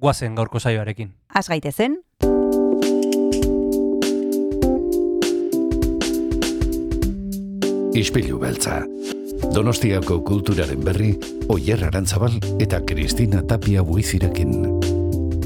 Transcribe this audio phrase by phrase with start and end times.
[0.00, 1.12] guazen gaurko saioarekin.
[1.34, 2.00] Az gaitezen,
[8.00, 8.84] Ispilu beltza.
[9.54, 11.10] Donostiako kulturaren berri,
[11.48, 14.54] Oyer Arantzabal eta Kristina Tapia buizirekin.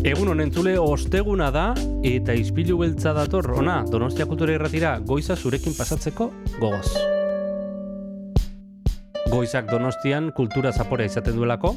[0.05, 1.65] Egun honen zule osteguna da
[2.05, 6.29] eta izpilu beltza dator ona Donostia Kultura Irratira goiza zurekin pasatzeko
[6.61, 6.93] gogoz.
[9.33, 11.73] Goizak Donostian kultura zaporea izaten duelako,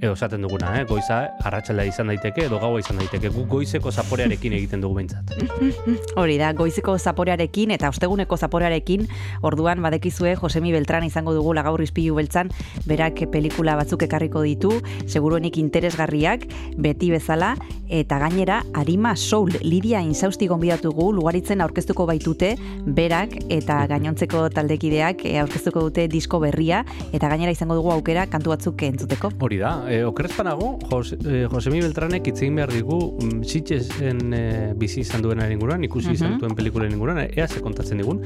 [0.00, 0.84] edo esaten duguna, eh?
[0.86, 5.32] goiza arratsala izan daiteke edo gaua izan daiteke, gu goizeko zaporearekin egiten dugu behintzat.
[6.20, 9.08] hori da, goizeko zaporearekin eta osteguneko zaporearekin,
[9.42, 12.52] orduan badekizue Josemi Beltran izango dugu gaur izpilu beltzan,
[12.86, 14.70] berak pelikula batzuk ekarriko ditu,
[15.06, 16.46] seguruenik interesgarriak,
[16.78, 17.56] beti bezala,
[17.88, 22.54] eta gainera, Arima Soul, Lidia Insausti gonbidatugu, lugaritzen aurkeztuko baitute,
[22.86, 28.54] berak eta gainontzeko taldekideak eh, aurkeztuko dute disko berria, eta gainera izango dugu aukera kantu
[28.54, 29.32] batzuk entzuteko.
[29.40, 34.42] Hori da, e, okerezpanago, Jos, e, Josemi Beltranek itzegin behar digu mm, sitxesen e,
[34.76, 36.40] bizi izan duenaren inguruan, ikusi izan Mhm.
[36.40, 38.22] duen pelikulen inguruan, ea ze kontatzen digun.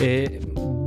[0.00, 0.40] E,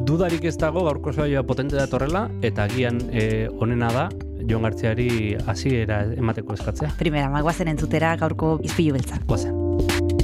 [0.08, 4.10] dudarik ez dago gaurko saioa potente datorrela, eta agian e, onena da,
[4.48, 6.94] Jon Gartziari hasiera emateko eskatzea.
[6.98, 9.20] Primera, magoazen entzutera gaurko izpilu beltza.
[9.28, 10.17] Guazen.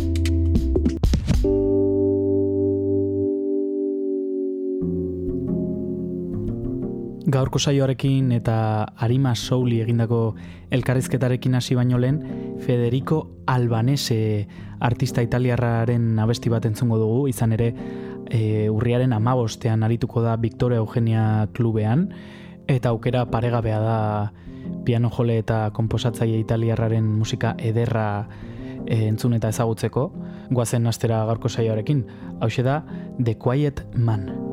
[7.24, 10.36] Gaurko saioarekin eta Arima Souli egindako
[10.76, 12.20] elkarrizketarekin hasi baino lehen,
[12.60, 14.48] Federico Albanese
[14.84, 17.72] artista italiarraren abesti bat entzungo dugu, izan ere
[18.28, 22.10] e, urriaren amabostean arituko da Victoria Eugenia klubean,
[22.68, 24.00] eta aukera paregabea da
[24.84, 28.28] piano jole eta komposatzaile italiarraren musika ederra
[28.86, 30.10] e, entzun eta ezagutzeko,
[30.52, 32.04] guazen astera gaurko saioarekin,
[32.42, 32.84] hau da
[33.24, 34.53] The Quiet Man.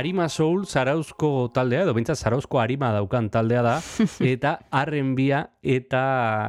[0.00, 3.74] Arima Soul Zarauzko taldea, edo bintzat Zarauzko Arima daukan taldea da,
[4.32, 6.04] eta arren bia eta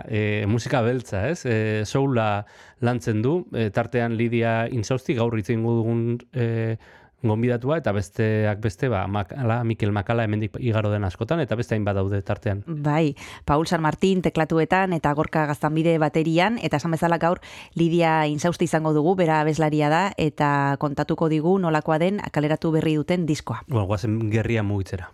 [0.07, 1.43] e, musika beltza, ez?
[1.43, 2.45] E, soula
[2.79, 6.77] lantzen du, e, tartean Lidia Insausti, gaur itzen dugun e,
[7.23, 11.95] gonbidatua eta besteak beste ba Makala Mikel Makala hemendik igaro den askotan eta beste hainbat
[11.95, 12.63] daude tartean.
[12.67, 13.15] Bai,
[13.45, 17.41] Paul San Martin teklatuetan eta Gorka Gaztanbide baterian eta esan bezala gaur
[17.75, 23.25] Lidia Insausti izango dugu, bera abeslaria da eta kontatuko digu nolakoa den kaleratu berri duten
[23.25, 23.63] diskoa.
[23.67, 25.11] Bueno, guazen gerria mugitzera.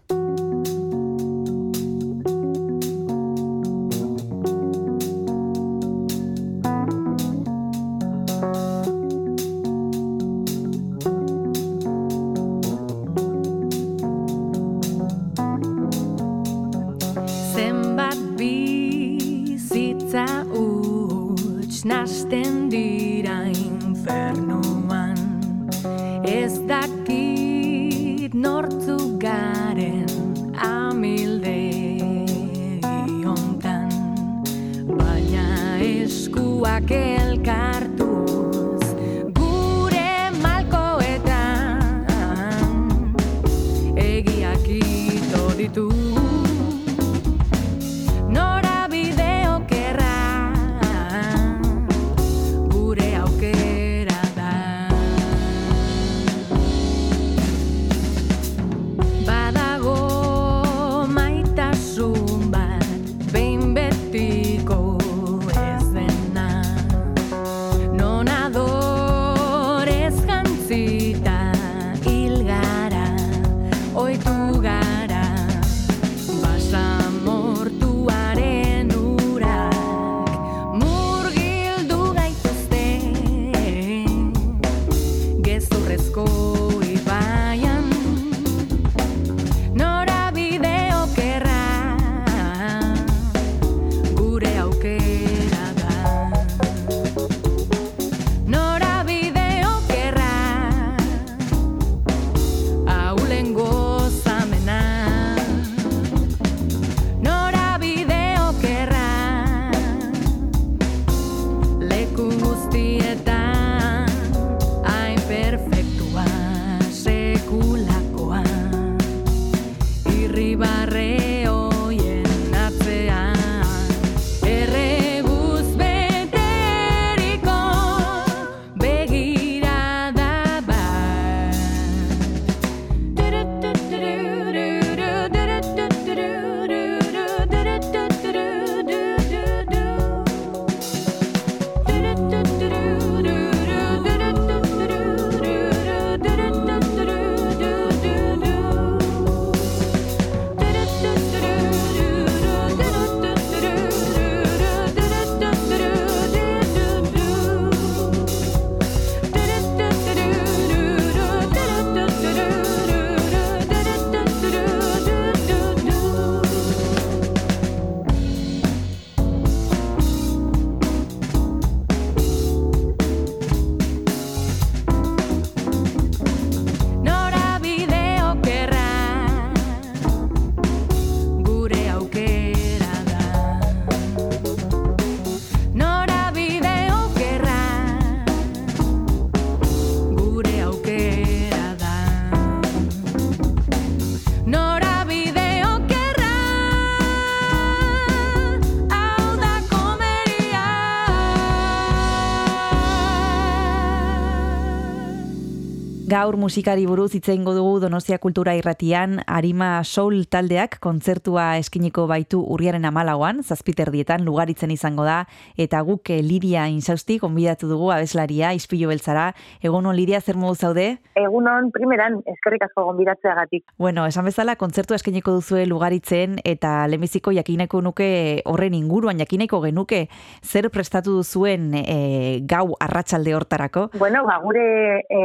[206.17, 212.85] Gaur musikari buruz hitze dugu Donostia Kultura Irratian Arima Soul taldeak kontzertua eskiniko baitu urriaren
[212.89, 219.35] amalauan, zazpiterdietan lugaritzen izango da, eta guk eh, Lidia Insausti konbidatu dugu abeslaria, izpilu beltzara.
[219.61, 220.87] Egunon Lidia, zer modu zaude?
[221.21, 223.67] Egunon, primeran, eskerrik asko gonbidatzeagatik.
[223.77, 228.09] Bueno, esan bezala, kontzertu eskiniko duzue lugaritzen, eta lemiziko jakineko nuke
[228.49, 230.07] horren inguruan, jakineko genuke,
[230.41, 233.91] zer prestatu duzuen e, gau arratsalde hortarako?
[233.99, 234.65] Bueno, ba, gure
[235.05, 235.23] e,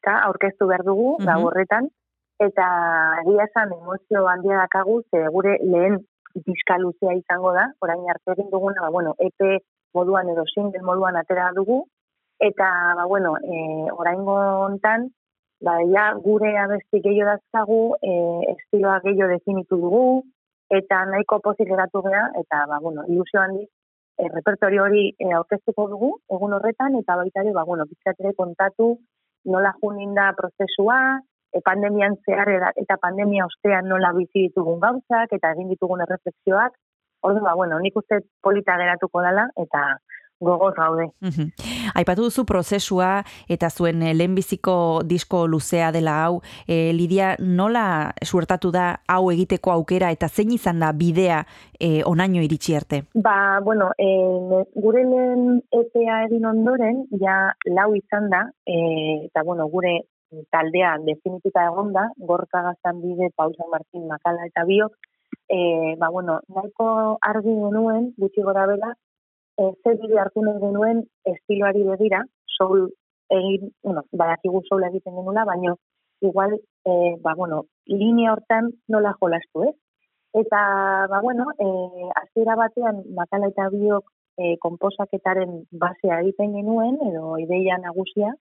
[0.00, 1.44] diska aurkeztu behar dugu, mm -hmm.
[1.44, 1.88] horretan,
[2.38, 2.66] eta
[3.22, 5.98] egia esan emozio handia dakagu, ze gure lehen
[6.46, 9.62] diska luzea izango da, orain arte egin duguna, ba, bueno, EP
[9.94, 11.86] moduan edo single moduan atera dugu,
[12.38, 15.10] eta, ba, bueno, e, orain gontan,
[15.60, 18.12] ba, ja, gure abesti gehiago dazkagu, e,
[18.54, 20.22] estiloa gehiago definitu dugu,
[20.70, 23.68] eta nahiko pozik eratu geha, eta, ba, bueno, ilusio handi,
[24.18, 27.84] e, repertorio hori e, aurkeztuko dugu, egun horretan, eta baita ere, ba, bueno,
[28.36, 28.98] kontatu,
[29.44, 31.20] nola junin da prozesua,
[31.52, 36.76] e, pandemian zehar eta pandemia ostean nola bizi ditugun gauzak eta egin ditugun erreflexioak,
[37.22, 39.84] ordu ba, bueno, nik uste polita geratuko dela eta
[40.40, 41.10] gogoz gaude.
[41.94, 43.10] Aipatu duzu prozesua
[43.48, 44.74] eta zuen eh, lehenbiziko
[45.06, 50.80] disko luzea dela hau, e, Lidia, nola suertatu da hau egiteko aukera eta zein izan
[50.80, 51.42] da bidea
[51.78, 53.02] e, onaino iritsi arte?
[53.14, 54.08] Ba, bueno, e,
[54.74, 58.80] gure lehen EPA egin ondoren, ja lau izan da, e,
[59.28, 60.00] eta bueno, gure
[60.54, 64.96] taldea definituta egonda, gorka gaztan bide, Pausa Martin, Makala eta Biok,
[65.50, 68.94] e, ba, bueno, nahiko argi genuen, gutxi gora bela,
[69.60, 71.02] e, zer bide hartu nahi genuen
[71.32, 72.20] estiloari begira,
[72.56, 72.86] soul
[73.36, 75.74] egin, bueno, badakigu soul egiten genula, baina
[76.28, 76.92] igual, e,
[77.24, 79.76] ba, bueno, linea hortan nola jolastu, ez?
[80.42, 80.60] Eta,
[81.12, 81.68] ba, bueno, e,
[82.22, 88.32] azira batean, makala eta biok e, komposaketaren basea egiten genuen, edo ideia nagusia,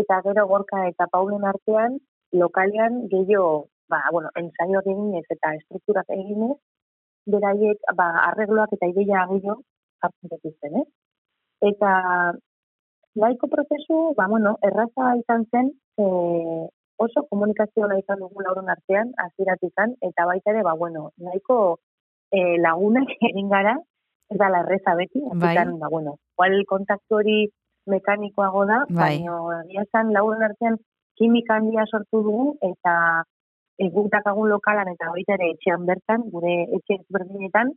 [0.00, 1.98] eta gero gorka eta paulen artean,
[2.32, 6.56] lokalean gehiago, ba, bueno, ensaio eginez eta estrukturak eginez,
[7.30, 9.62] beraiek, ba, arregloak eta ideia gehiago
[10.02, 10.86] jartzen dituzten, eh?
[11.70, 11.92] Eta
[13.14, 16.04] laiko prozesu, ba, bueno, erraza izan zen, e,
[17.04, 21.58] oso komunikazio nahi izan dugu laurun artean, aziratikan, eta baita ere, ba, bueno, nahiko
[22.30, 23.76] e, lagunak egin gara,
[24.30, 25.54] ez da la erreza beti, bai.
[25.78, 27.38] ba, bueno, kual kontaktu hori
[27.86, 29.20] mekanikoago da, bai.
[29.20, 30.78] baina egia zan laurun artean
[31.18, 32.94] kimika handia sortu dugu, eta
[33.78, 37.72] egutak agun lokalan eta baita ere etxean bertan, gure etxe berdinetan,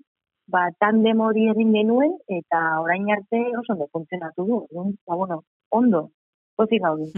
[0.48, 4.62] ba, tandem hori egin genuen, eta orain arte oso ondo funtzionatu du.
[5.06, 6.10] Ba, bueno, ondo,
[6.58, 7.12] pozik gaudi.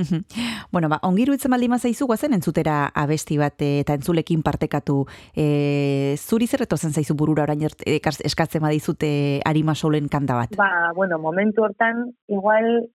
[0.73, 4.99] bueno, ba, ongiru itzen maldi mazaizu guazen entzutera abesti bat eta entzulekin partekatu.
[5.33, 9.11] E, zuri zerreto zen zaizu burura orain eskatzen badizute
[9.45, 10.55] harima solen kanta bat?
[10.59, 12.89] Ba, bueno, momentu hortan, igual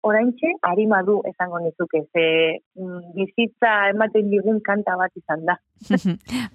[0.00, 2.24] oraintxe harima du esango nizuke, ze
[2.80, 5.60] mm, bizitza ematen digun kanta bat izan da.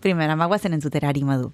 [0.01, 1.53] Primera, magoazen entzutera harima du.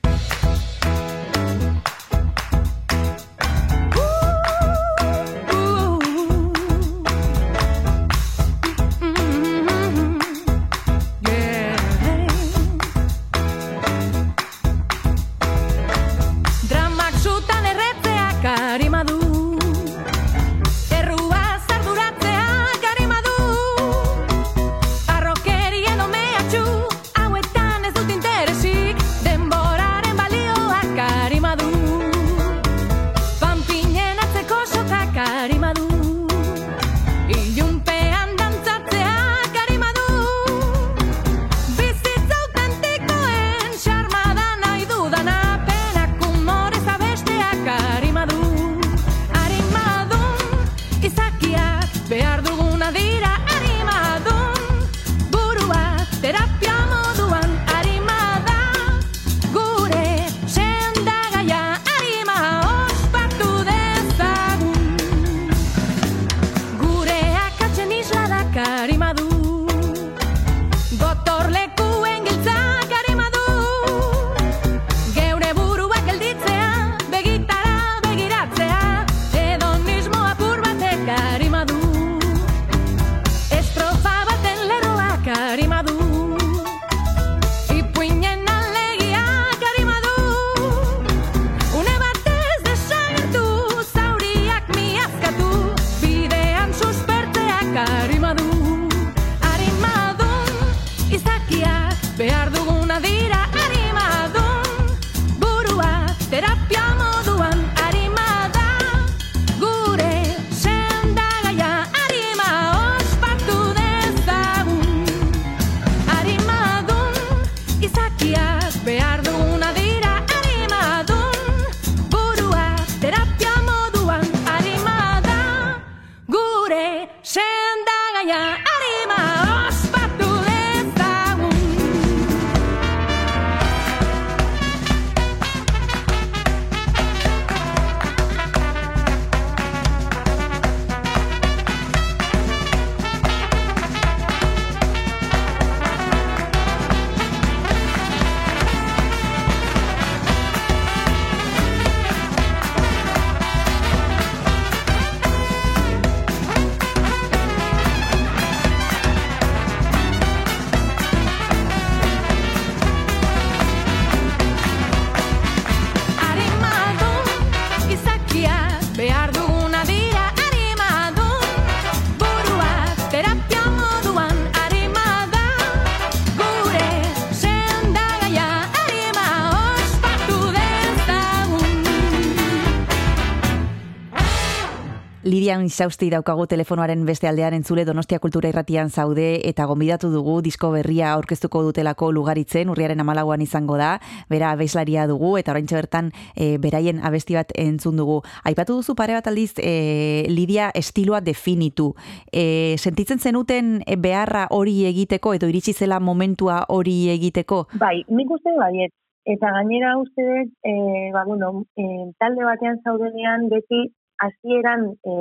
[185.61, 190.71] Lidian Xausti daukagu telefonoaren beste aldean entzule Donostia Kultura Irratian zaude eta gonbidatu dugu disko
[190.73, 193.99] berria aurkeztuko dutelako lugaritzen urriaren amalauan izango da,
[194.29, 198.21] bera abeslaria dugu eta oraintxe bertan e, beraien abesti bat entzun dugu.
[198.43, 201.91] Aipatu duzu pare bat aldiz e, Lidia estiloa definitu.
[202.33, 207.67] E, sentitzen zenuten beharra hori egiteko edo iritsi zela momentua hori egiteko?
[207.77, 208.97] Bai, nik uste baiet.
[209.29, 213.91] Eta gainera uste dut, e, ba, bueno, e, talde batean zaudenean beti
[214.25, 215.13] hasieran e,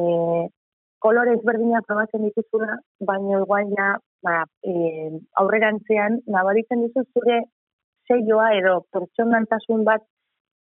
[1.04, 2.76] kolore ezberdinak probatzen dituzula,
[3.08, 3.88] baina igual ja
[4.26, 4.72] ba, e,
[5.42, 7.40] aurrerantzean nabaritzen dizu zure
[8.08, 10.04] seioa edo pertsonantasun bat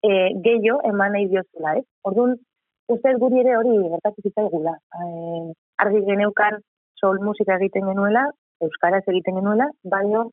[0.07, 0.11] e,
[0.47, 1.87] gehiago eman nahi diozula, ez?
[2.11, 2.37] Orduan,
[2.95, 4.75] uste guri ere hori gertatzen zitzaigula.
[5.03, 5.07] E,
[5.85, 6.61] argi geneukan
[7.01, 8.29] sol musika egiten genuela,
[8.65, 10.25] euskaraz egiten genuela, baina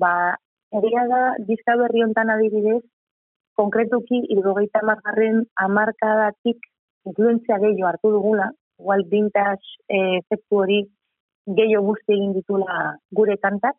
[0.00, 0.12] ba,
[0.80, 2.82] egia da dizka berri hontan adibidez,
[3.60, 6.70] konkretuki irrogeita margarren amarkadatik
[7.06, 10.80] influentzia gehiago hartu dugula, igual vintage eh, efektu hori
[11.46, 13.76] gehiago guzti egin ditula gure kantak,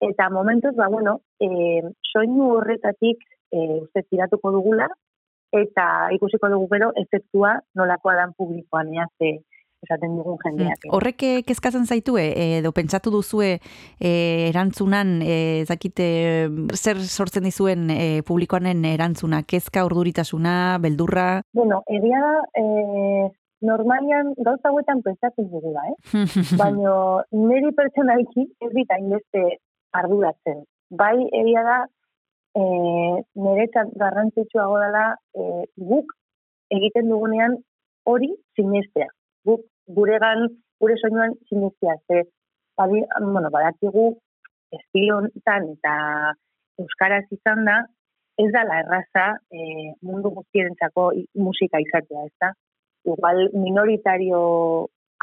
[0.00, 4.88] eta momentuz, ba, bueno, eh, soinu horretatik eh, uste tiratuko dugula,
[5.52, 9.40] eta ikusiko dugu gero efektua nolakoa dan publikoan, ea, ze,
[9.84, 10.84] esaten dugun jendeak.
[10.84, 10.92] Mm.
[10.96, 12.24] Horrek eh, kezkatzen zaitue,
[12.58, 14.10] edo pentsatu duzue e,
[14.50, 16.08] erantzunan, e, zakite,
[16.76, 21.28] zer sortzen dizuen e, publikoanen erantzuna, kezka urduritasuna, beldurra?
[21.56, 23.30] Bueno, egia da, e,
[23.66, 26.26] normalian gauza hauetan pentsatzen dugu da, eh?
[26.60, 26.94] Baina
[27.36, 29.46] niri pertsonalki ez dit hainbeste
[29.96, 30.64] arduratzen.
[30.96, 31.78] Bai, egia da,
[32.56, 32.62] e,
[33.46, 36.12] niretzat garrantzitsuago dela e, guk
[36.70, 37.56] egiten dugunean
[38.08, 39.10] hori sinestea
[39.46, 39.64] guk
[39.96, 40.48] guregan,
[40.80, 42.24] gure soinuan sinestia, ze,
[42.76, 44.06] badi, bueno, badakigu,
[44.78, 45.94] estilontan eta
[46.80, 47.80] euskaraz izan da,
[48.40, 51.10] ez da la erraza e, mundu guztierentzako
[51.46, 52.52] musika izatea, ez da?
[53.10, 54.40] Igual minoritario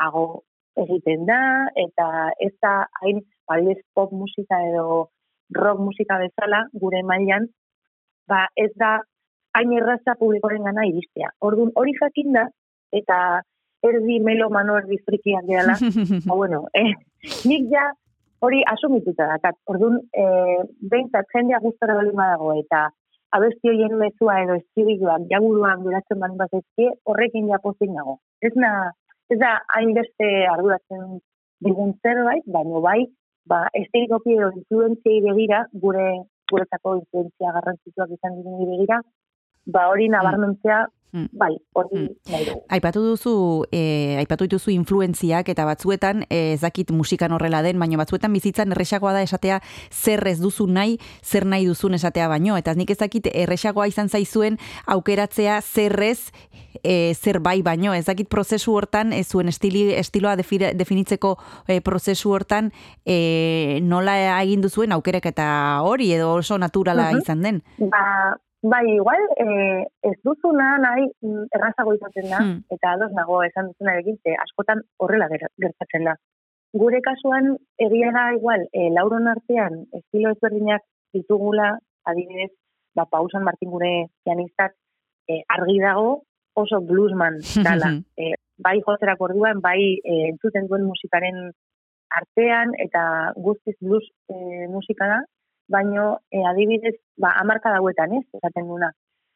[0.03, 0.25] hago
[0.84, 1.39] egiten da,
[1.86, 2.08] eta
[2.43, 5.10] ez da hain baldez pop musika edo
[5.56, 7.47] rock musika bezala gure mailan,
[8.30, 8.97] ba ez da
[9.58, 11.32] hain erraza publikoaren gana iristea.
[11.41, 12.45] Orduan hori jakin da,
[12.93, 13.19] eta
[13.83, 15.77] erdi melo mano erdi frikian gehala.
[16.25, 16.93] ba, bueno, eh,
[17.45, 17.89] nik ja
[18.41, 19.57] hori asumituta dakat.
[19.65, 20.61] Orduan, eh,
[20.91, 22.87] behintzat jendea guztara bali dago eta
[23.37, 28.17] abesti hoien mezua edo estibiluak jaguruan guratzen bani bat ezkie, horrekin ja pozik nago.
[28.41, 28.91] Ez, na,
[29.29, 31.19] ez da hainbeste arduratzen
[31.65, 33.01] digun zerbait, baina bai,
[33.49, 36.07] ba, estilikoki edo influenziai begira, gure
[36.51, 39.01] guretzako influenzia garrantzituak izan diren begira,
[39.75, 40.85] ba hori nabarmentzea
[41.15, 41.30] Hmm.
[41.32, 42.63] Bai, hori hmm.
[42.67, 43.34] Aipatu duzu,
[43.72, 48.76] e, aipatu dituzu influenziak eta batzuetan e, ez dakit musikan horrela den, baina batzuetan bizitzan
[48.76, 52.58] erresagoa da esatea zer ez duzu nahi, zer nahi duzun esatea baino.
[52.60, 56.34] Eta nik ez dakit erresagoa izan zaizuen aukeratzea zerrez
[56.84, 57.93] e, zer bai baino.
[57.96, 62.74] Ez dakit prozesu hortan, ez zuen estili, estiloa definitzeko e, prozesu hortan
[63.06, 65.48] e, nola egin duzuen aukerak eta
[65.88, 67.63] hori edo oso naturala izan den.
[67.80, 72.63] Ba, Bai, igual, eh, ez duzuna nahi mm, errazago izaten da, hmm.
[72.74, 76.15] eta ados nago esan duzuna egin, askotan horrela gertatzen da.
[76.74, 82.50] Gure kasuan, egia da igual, e, lauron artean, estilo ezberdinak ditugula, adibidez,
[82.98, 83.91] ba, pausan martin gure
[84.26, 84.74] pianistak
[85.30, 86.24] e, argi dago,
[86.58, 87.93] oso bluesman dala.
[88.22, 91.52] e, bai jozerak orduan, bai e, entzuten duen musikaren
[92.20, 93.04] artean, eta
[93.38, 95.22] guztiz blues e, musika da,
[95.67, 98.91] baino e, adibidez, ba, amarka dauetan, ez, esaten duna.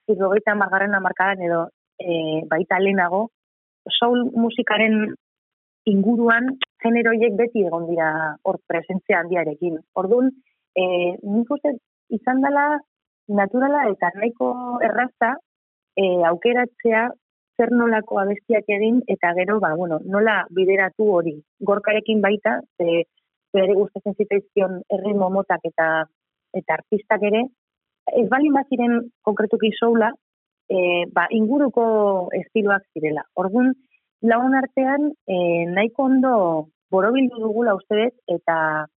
[0.08, 1.62] Zirrogeita amargarren amarkadan edo
[2.00, 3.30] e, baita lehenago,
[4.00, 5.16] soul musikaren
[5.90, 8.12] inguruan generoiek beti egon dira
[8.44, 9.80] hor presentzia handiarekin.
[9.98, 10.30] Orduan,
[10.76, 10.84] e,
[11.22, 11.76] nik uste
[12.14, 12.66] izan dela
[13.28, 14.52] naturala eta nahiko
[14.86, 15.34] erraza
[15.98, 17.08] e, aukeratzea
[17.58, 21.36] zer nolako abestiak egin eta gero, ba, bueno, nola bideratu hori.
[21.70, 23.04] Gorkarekin baita, ze,
[23.54, 25.88] bere gustatzen zitaizkion erritmo motak eta
[26.54, 27.46] eta artistak ere,
[28.18, 30.12] ez bali ziren konkretuki soula,
[30.70, 33.24] e, ba, inguruko estiloak zirela.
[33.36, 33.74] Orduan,
[34.22, 36.34] lagun artean, e, nahiko ondo
[36.92, 38.88] borobildu dugula ustez, eta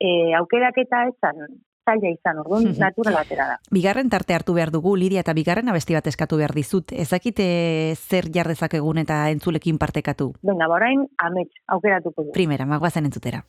[0.00, 2.78] e, aukerak eta esan, zaila izan, orduan, mm -hmm.
[2.78, 3.56] natural atera da.
[3.70, 6.92] Bigarren tarte hartu behar dugu, Lidia, eta bigarren abesti bat eskatu behar dizut.
[6.92, 10.32] Ezakite zer jardezak egun eta entzulekin partekatu?
[10.42, 12.32] Venga, borain, amets, aukeratuko du.
[12.32, 13.44] Primera, magoazen entzutera.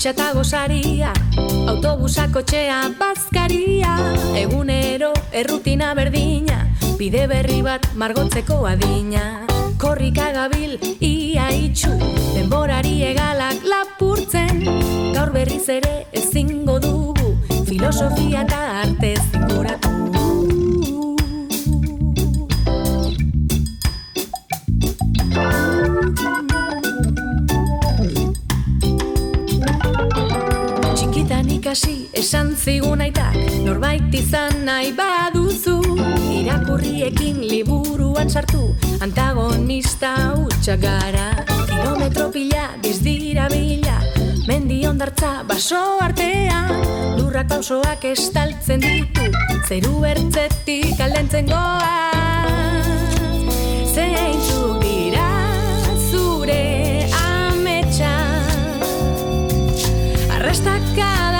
[0.00, 1.10] Txata gozaria
[1.68, 3.98] Autobusako txea bazkaria.
[4.40, 6.62] Egunero errutina berdina
[6.96, 9.44] Bide berri bat margotzeko adina.
[9.76, 11.92] Korrika gabil ia itxu
[12.32, 14.64] Denborari egalak lapurtzen.
[15.12, 17.36] Gaur berriz ere ezingo dugu
[17.68, 20.00] Filosofia eta arte zinguratu
[31.60, 35.76] ikasi esan zigun aitak Norbait izan nahi baduzu.
[36.40, 38.72] Irakurriekin liburuan sartu
[39.04, 41.44] Antagonista utxak gara.
[41.68, 43.98] Kilometro pila dizdira bila
[44.48, 46.72] Mendi ondartza baso artean.
[47.20, 49.28] Lurrak pausoak estaltzen ditu
[49.68, 51.98] Zeru ertzetik aldentzen goa
[53.92, 55.28] Zeintzuk dira
[56.08, 56.64] zure
[57.20, 58.14] ametsa?
[60.38, 61.39] Arrastakada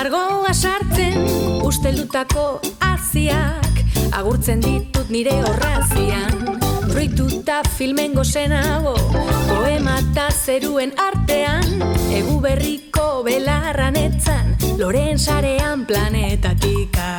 [0.00, 1.26] margoa sartzen
[1.68, 2.44] usteldutako
[2.86, 3.82] aziak
[4.16, 6.38] agurtzen ditut nire horrazian.
[6.88, 11.84] Fruituta filmen gozenago poema eta zeruen artean.
[12.16, 17.10] Egu berriko belarran etzan loren sarean planetatika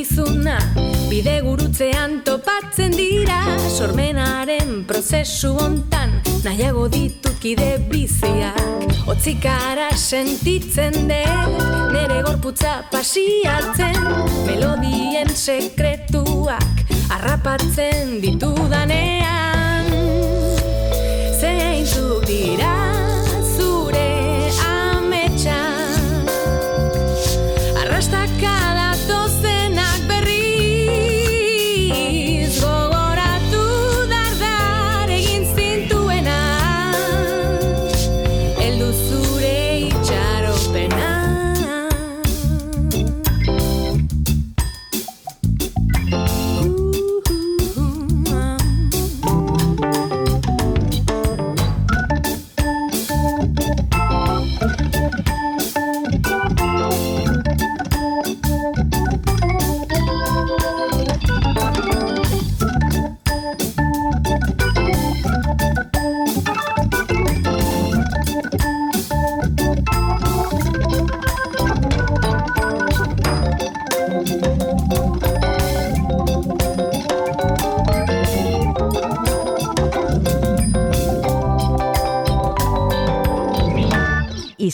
[0.00, 0.56] etorkizuna
[1.10, 3.40] bide gurutzean topatzen dira.
[3.68, 6.10] Sormenaren prozesu hontan
[6.44, 9.06] nahiago ditukide biziak.
[9.10, 11.24] Otzikara sentitzen de
[11.92, 13.98] nere gorputza pasiatzen
[14.46, 19.90] melodien sekretuak arrapatzen ditudanean.
[21.40, 22.89] Zeintzuk dira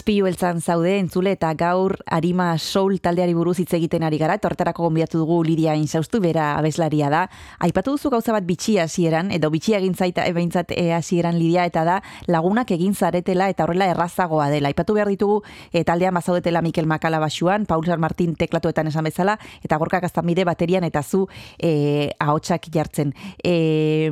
[0.04, 5.18] beltzan zaude entzule eta gaur Arima Soul taldeari buruz hitz egiten ari gara, tortarako gonbiatu
[5.18, 7.28] dugu Lidia Insaustu, bera abeslaria da.
[7.60, 11.84] Aipatu duzu gauza bat bitxi hasieran edo bitxi egin zaita ebeintzat e, hasieran Lidia eta
[11.84, 14.68] da lagunak egin zaretela eta horrela errazagoa dela.
[14.68, 19.38] Aipatu behar ditugu e, taldean bazaudetela Mikel Makala basuan, Paul San Martin teklatuetan esan bezala,
[19.62, 21.26] eta gorkak aztamide baterian eta zu
[21.58, 23.14] e, ahotsak jartzen.
[23.42, 24.10] E,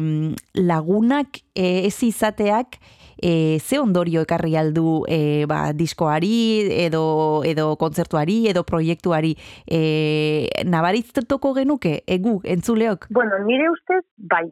[0.55, 2.79] lagunak e, ez izateak
[3.25, 6.35] e, ze ondorio ekarri aldu e, ba, diskoari
[6.85, 7.05] edo,
[7.49, 9.33] edo kontzertuari edo proiektuari
[9.65, 9.81] e,
[10.69, 13.09] nabaritztuko genuke egu entzuleok?
[13.11, 14.03] Bueno, nire ustez
[14.35, 14.45] bai.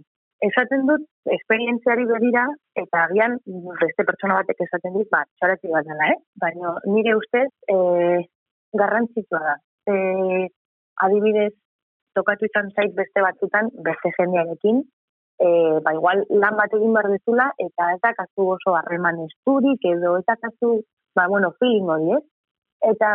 [0.42, 3.36] Esaten dut esperientziari berira eta agian
[3.78, 6.18] beste pertsona batek esaten dit, bat, txarati bat dela, eh?
[6.42, 7.76] Baina nire ustez e,
[8.74, 9.54] garrantzitsua da.
[9.92, 10.48] E,
[11.04, 11.52] adibidez,
[12.16, 14.82] tokatu izan zait beste batzutan, beste jendearekin,
[15.42, 15.48] e,
[15.84, 20.24] ba igual lan bat egin behar dezula, eta ez dakazu oso harreman esturik, edo ez
[20.28, 20.74] dakazu,
[21.18, 22.22] ba, bueno, feeling hori, ez?
[22.92, 23.10] Eta,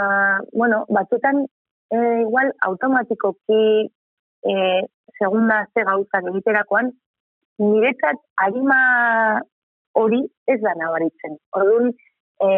[0.53, 1.45] bueno, batzutan,
[1.91, 3.63] e, igual, automatikoki,
[4.43, 4.53] e,
[5.19, 6.91] segunda ze gauzak egiterakoan,
[7.63, 8.81] niretzat harima
[9.97, 11.39] hori ez da nabaritzen.
[11.57, 11.91] Orduan,
[12.43, 12.49] e,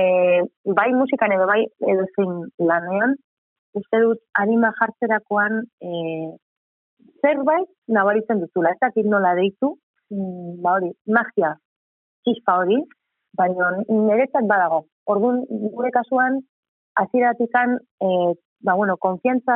[0.79, 1.61] bai musikan edo bai
[1.93, 2.35] edo zein
[2.71, 3.15] lanean,
[3.79, 5.89] uste dut harima jartzerakoan e,
[7.21, 8.73] zerbait nabaritzen duzula.
[8.73, 9.75] Ez dakit nola deitu,
[10.11, 11.55] mm, ba hori, magia,
[12.23, 12.79] txispa hori,
[13.37, 14.85] baina niretzat badago.
[15.09, 15.43] Orduan,
[15.75, 16.39] gure kasuan,
[16.95, 18.07] aziratik e,
[18.61, 19.55] ba bueno, konfiantza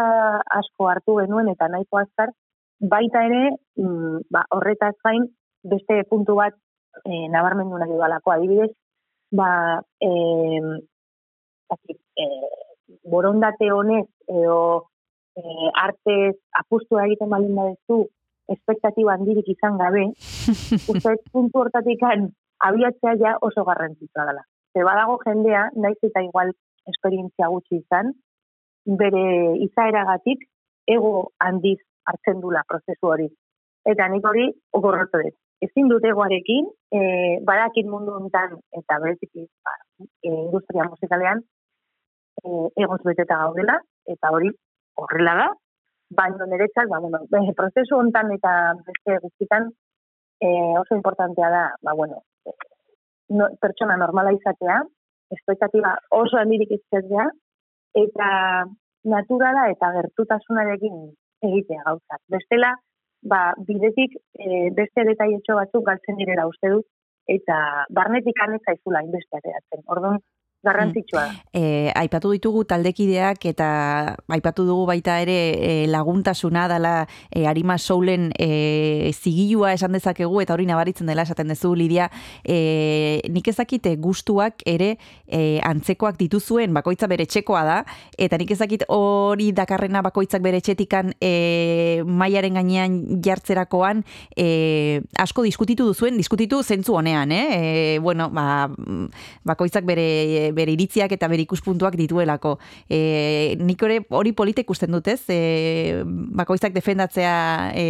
[0.60, 2.30] asko hartu genuen eta nahiko azkar,
[2.80, 5.28] baita ere, mm, ba, horretaz gain,
[5.64, 6.56] beste puntu bat
[7.06, 8.72] e, nabarmendu nahi dudalako adibidez,
[9.32, 10.10] ba, e,
[12.16, 12.26] e,
[13.04, 14.88] borondate honez, edo
[15.38, 15.44] e,
[15.82, 18.04] artez apustu egiten balin badezu,
[18.54, 20.08] espektatiba handirik izan gabe,
[20.94, 22.04] uste puntu hortatik
[22.68, 24.44] abiatzea ja oso garrantzitsua dela.
[24.74, 26.52] Ze badago jendea, naiz eta igual
[26.90, 28.12] esperientzia gutxi izan,
[28.86, 29.24] bere
[29.66, 30.44] izaeragatik
[30.96, 33.30] ego handiz hartzen dula prozesu hori.
[33.88, 35.36] Eta nik hori ogorrotu dut.
[35.64, 37.00] Ezin dut egoarekin, e,
[37.48, 41.40] badakit mundu honetan, eta bereziki ba, e, industria musikalean,
[42.44, 42.50] e,
[42.84, 43.78] egoz beteta gaudela,
[44.16, 44.52] eta hori
[44.96, 45.48] horrela da,
[46.14, 47.24] baina niretzak, ba, bueno,
[47.58, 48.54] prozesu honetan eta
[48.86, 49.72] beste guztitan
[50.40, 52.22] e, oso importantea da, ba, bueno,
[53.30, 54.82] no, pertsona normala izatea,
[55.34, 57.28] espektatiba oso handirik iztetzea,
[58.06, 58.30] eta
[59.04, 60.98] naturala eta gertutasunarekin
[61.44, 62.22] egitea gauzak.
[62.36, 62.74] Bestela,
[63.30, 66.88] ba, bidetik e, beste detaietxo batzuk galtzen direla uste dut,
[67.28, 67.58] eta
[67.96, 69.84] barnetik anetza izula inbeste ateratzen.
[69.96, 70.20] Orduan,
[70.64, 71.28] garrantzitsua.
[71.28, 71.40] Mm.
[71.54, 73.70] E, aipatu ditugu taldekideak eta
[74.32, 76.94] aipatu dugu baita ere e, laguntasuna dala
[77.30, 82.10] e, Arima Soulen e, zigilua esan dezakegu eta hori nabaritzen dela esaten duzu Lidia
[82.44, 84.96] e, nik ezakite gustuak ere
[85.28, 87.78] e, antzekoak dituzuen bakoitza bere txekoa da
[88.18, 94.04] eta nik ezakit hori dakarrena bakoitzak bere txetikan e, maiaren gainean jartzerakoan
[94.38, 97.46] e, asko diskutitu duzuen, diskutitu zentzu honean, eh?
[97.54, 98.70] E, bueno, ba,
[99.44, 102.58] bakoitzak bere bere iritziak eta bere ikuspuntuak dituelako.
[102.90, 105.22] E, nik hori politek usten dut, ez?
[105.30, 106.04] E,
[106.38, 107.86] bakoitzak defendatzea e,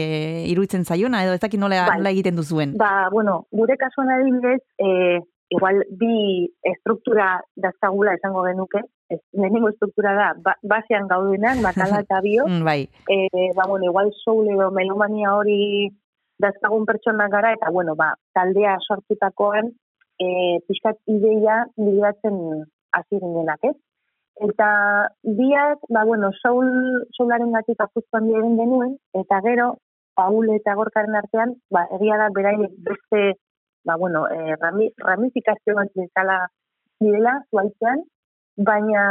[0.52, 1.99] iruditzen zaiona, edo ez dakit nola, bai.
[2.02, 2.78] nola egiten duzuen?
[2.80, 5.21] Ba, bueno, gure kasuan adibidez, e,
[5.54, 12.21] igual bi estruktura dazkagula esango genuke, ez, lehenengo estruktura da, ba, basean gaudenak, makala eta
[12.26, 12.82] bio, mm, bai.
[13.10, 15.91] e, ba, bueno, igual soul edo melomania hori
[16.41, 19.71] dazkagun pertsonak gara, eta, bueno, ba, taldea sortutakoan,
[20.19, 22.38] e, pixkat ideia bilatzen
[22.93, 23.76] hasi ginenak, ez?
[24.47, 24.69] Eta
[25.23, 26.69] biak, ba, bueno, soul,
[27.17, 29.76] soularen gatik apuztuan egin genuen, eta gero,
[30.17, 32.56] Paul eta Gorkaren artean, ba, egia da, berai
[32.89, 33.23] beste,
[33.86, 36.39] ba, bueno, e, rami, ramifikazio bat bezala
[37.02, 38.04] direla, zuaitzean,
[38.58, 39.04] baina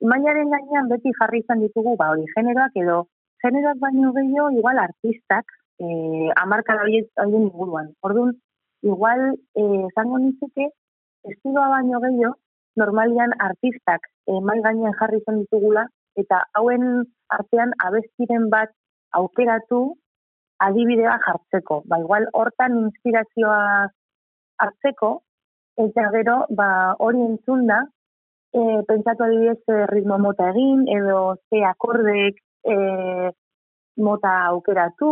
[0.00, 3.06] mainaren gainean beti jarri izan ditugu, ba, hori generoak edo,
[3.44, 5.44] generoak baino gehiago, igual artistak,
[5.78, 7.04] eh, amarka da hori
[7.40, 7.92] inguruan.
[8.02, 8.34] Orduan,
[8.82, 10.70] igual, eh, zango nizuke,
[11.24, 12.34] estiloa baino gehiago,
[12.76, 15.86] normalian artistak eh, mai gainean jarri zen ditugula,
[16.16, 18.70] eta hauen artean abestiren bat
[19.12, 19.80] aukeratu
[20.58, 21.82] adibidea jartzeko.
[21.86, 23.88] Ba, igual, hortan inspirazioa
[24.64, 25.10] hartzeko,
[25.78, 27.82] eta gero, ba, hori entzun da,
[28.52, 32.76] e, pentsatu adibidez e, ritmo mota egin, edo ze akordek e,
[34.08, 35.10] mota aukeratu,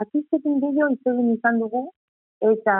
[0.00, 1.86] artistekin gehiago izan izan dugu,
[2.40, 2.74] eta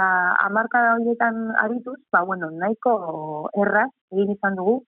[0.46, 4.82] amarka da horietan arituz, ba, bueno, nahiko erraz egin izan dugu,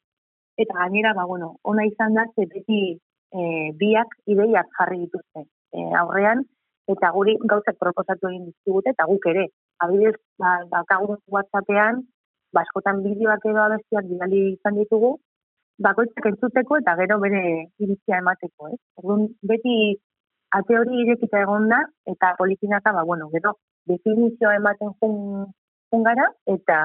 [0.57, 5.87] eta gainera, ba, bueno, ona izan da, ze beti e, biak ideiak jarri dituzte e,
[6.03, 6.45] aurrean,
[6.89, 9.47] eta guri gauzak proposatu egin dizkigute, eta guk ere,
[9.85, 12.03] abidez, ba, bakagun WhatsAppean,
[12.57, 15.17] baskotan bideoak edo abestiak bidali izan ditugu,
[15.87, 17.41] bakoitzak entzuteko eta gero bere
[17.85, 18.79] iritzia emateko, eh?
[19.01, 19.75] Orduan, beti
[20.57, 25.47] ate hori irekita egonda eta politinaka, ba, bueno, gero, definizioa ematen jun,
[25.93, 26.79] jun gara, eta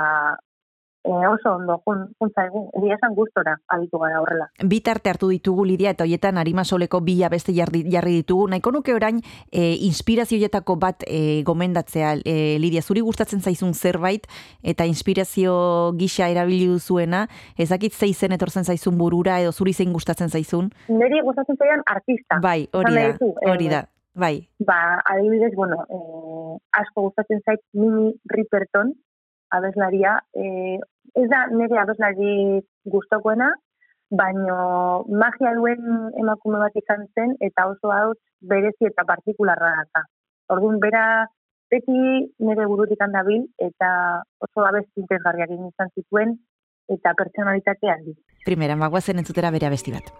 [1.03, 4.47] e, oso ondo jun, jun zaigu, egia esan gustora abitu gara horrela.
[4.69, 8.47] Bitarte hartu ditugu Lidia eta hoietan Arima Soleko bi beste jarri, jarri ditugu.
[8.49, 14.27] Nahiko nuke orain e, inspirazio hoietako bat e, gomendatzea e, Lidia, zuri gustatzen zaizun zerbait
[14.63, 20.69] eta inspirazio gisa erabili duzuena, ezakit zeizen etortzen zaizun burura edo zuri zein gustatzen zaizun?
[20.89, 22.39] Neri gustatzen zaian artista.
[22.41, 23.85] Bai, hori da, hori da.
[24.13, 24.47] Bai.
[24.59, 28.93] Ba, adibidez, bueno, eh, asko gustatzen zait Mimi Riperton,
[29.49, 30.19] abeslaria.
[30.33, 30.79] Eh,
[31.15, 33.51] ez da nire abeslari gustokoena,
[34.11, 40.03] baino magia duen emakume bat izan zen, eta oso hau berezi eta partikularra da.
[40.51, 41.05] Orduan, bera
[41.71, 43.91] beti nire burutik handabil, eta
[44.43, 46.35] oso abesti interesgarriak izan zituen,
[46.91, 48.17] eta pertsonalitatea handi.
[48.45, 50.11] Primera, magoazen entzutera bere abesti bat.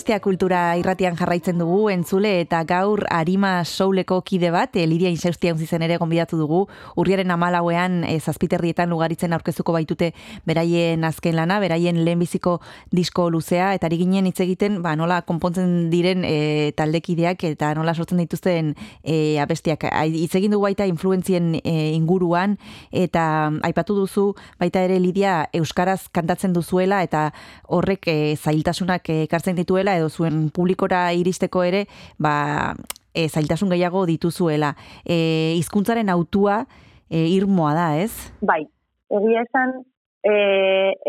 [0.00, 5.52] Donostia kultura irratian jarraitzen dugu entzule eta gaur Arima Souleko kide bat, eh, Lidia Insaustia
[5.54, 10.14] zen ere gonbidatu dugu, urriaren amalauean e, zazpiterrietan lugaritzen aurkezuko baitute
[10.46, 15.90] beraien azken lana, beraien lehenbiziko disko luzea, eta ari ginen hitz egiten, ba, nola konpontzen
[15.90, 18.72] diren e, taldekideak eta nola sortzen dituzten
[19.04, 19.84] e, abestiak.
[19.84, 22.56] Hitz egin dugu baita influentzien e, inguruan,
[22.90, 27.34] eta aipatu duzu baita ere Lidia Euskaraz kantatzen duzuela, eta
[27.68, 31.86] horrek e, zailtasunak ekartzen dituela, edo zuen publikora iristeko ere,
[32.18, 32.74] ba,
[33.14, 34.74] e, zailtasun gehiago dituzuela.
[35.04, 36.64] E, hizkuntzaren autua
[37.08, 38.12] e, irmoa da, ez?
[38.40, 38.62] Bai,
[39.10, 39.80] egia esan,
[40.22, 40.34] e,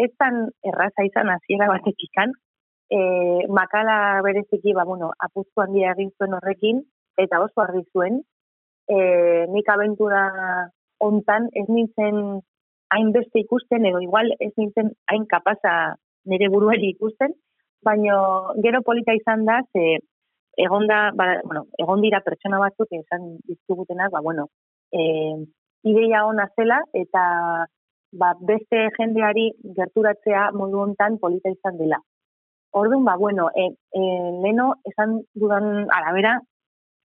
[0.06, 2.34] ez zan erraza izan hasiera batetikan,
[2.92, 3.00] e,
[3.50, 6.84] makala bereziki, ba, bueno, apuztu handia egin zuen horrekin,
[7.22, 8.22] eta oso argi zuen,
[8.88, 8.98] e,
[9.54, 10.24] nik abentura
[11.02, 12.42] hontan ez nintzen
[12.92, 17.34] hainbeste ikusten, edo igual ez nintzen hain kapaza nire buruari ikusten,
[17.84, 20.00] baino gero polita izan da, ze
[20.58, 24.48] egonda, ba, bueno, egon dira pertsona batzuk esan dizkugutenak, ba, bueno,
[24.92, 25.02] e,
[25.84, 27.24] ideia ona zela eta
[28.12, 32.02] ba, beste jendeari gerturatzea modu hontan polita izan dela.
[32.72, 34.02] Orduan, ba, bueno, e, e,
[34.44, 36.38] leno, esan dudan arabera,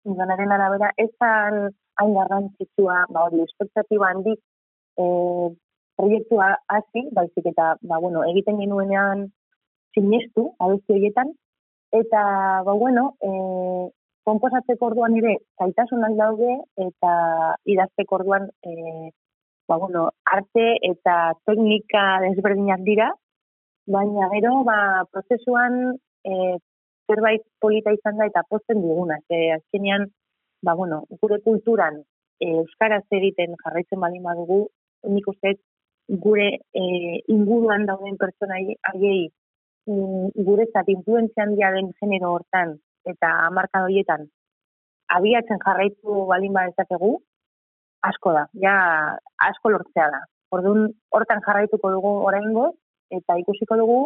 [0.05, 1.70] dudanaren arabera, ez zan
[2.01, 4.41] hain garrantzitsua, ba, hori, espektatiba handik
[4.99, 5.05] e,
[5.97, 9.31] proiektua hasi, baizik eta, ba, bueno, egiten genuenean
[9.95, 11.33] sinestu, abesti horietan,
[11.95, 12.23] eta,
[12.67, 13.91] ba, bueno, e,
[14.29, 16.55] komposatzeko orduan ere zaitasunak daude
[16.87, 17.13] eta
[17.75, 19.11] idazteko orduan e,
[19.69, 21.17] ba, bueno, arte eta
[21.47, 23.11] teknika desberdinak dira,
[23.87, 24.79] baina gero ba,
[25.13, 26.57] prozesuan e,
[27.11, 29.21] zerbait polita izan da eta posten diguna.
[29.29, 30.09] Ze azkenean,
[30.65, 32.01] ba, bueno, gure kulturan
[32.41, 34.65] e, euskaraz egiten jarraitzen baldin badugu,
[35.15, 35.59] nik uste
[36.25, 36.85] gure e,
[37.33, 39.29] inguruan dauden pertsona haiei
[39.87, 44.28] guretzat influentzia handia den genero hortan eta marka horietan
[45.12, 47.11] abiatzen jarraitu baldin badezakegu,
[48.09, 48.74] asko da, ja
[49.49, 50.20] asko lortzea da.
[50.55, 52.66] Orduan hortan jarraituko dugu oraingo
[53.14, 53.99] eta ikusiko dugu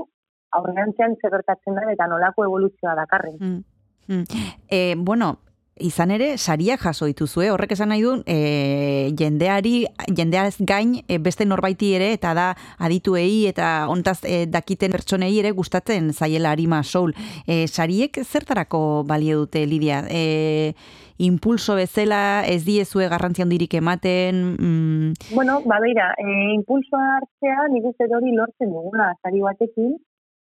[0.59, 3.37] aurrerantzean zer gertatzen da eta nolako evoluzioa dakarren.
[3.41, 3.65] Mm.
[4.09, 4.25] Mm.
[4.71, 5.37] E, bueno,
[5.81, 11.47] izan ere, sariak jaso dituzue, horrek esan nahi du, e, jendeari, jendeaz gain, e, beste
[11.47, 12.49] norbaiti ere, eta da
[12.79, 17.15] adituei eta ontaz e, dakiten pertsonei ere gustatzen zaiela arima soul.
[17.47, 20.05] E, sariek zertarako balio dute, Lidia?
[20.09, 20.75] E,
[21.19, 24.45] impulso bezala ez diezue garrantzia handirik ematen?
[24.59, 29.97] Mm, Bueno, ba, beira, e, impulsoa hartzea nik uste hori lortzen dugula, sari batekin,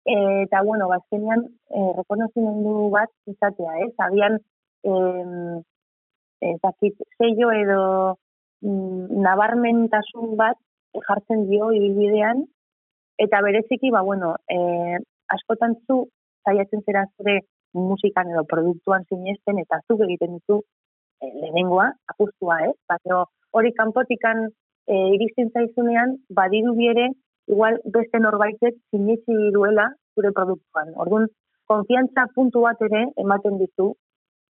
[0.04, 3.92] eta, bueno, bazkenean, e, rekonozimendu bat izatea, ez?
[4.06, 4.38] Agian,
[4.84, 5.62] em,
[6.44, 7.80] ez dakit, sello edo
[8.62, 10.58] mm, nabarmentasun bat
[11.08, 12.44] jartzen dio ibilbidean,
[13.18, 14.98] eta bereziki, ba, bueno, e,
[15.34, 16.04] askotan zu,
[16.44, 17.40] saiatzen zera zure
[17.74, 20.60] musikan edo produktuan sinesten, eta zuk egiten duzu
[21.20, 22.76] e, lehenengoa, apustua, ez?
[22.88, 23.24] Ba, gero,
[23.54, 24.46] hori kanpotikan
[24.86, 27.10] e, iristen zaizunean, badiru ere,
[27.50, 30.94] igual beste norbaitek sinetsi duela zure produktuan.
[30.96, 31.28] Orduan,
[31.66, 33.94] konfiantza puntu bat ere ematen ditu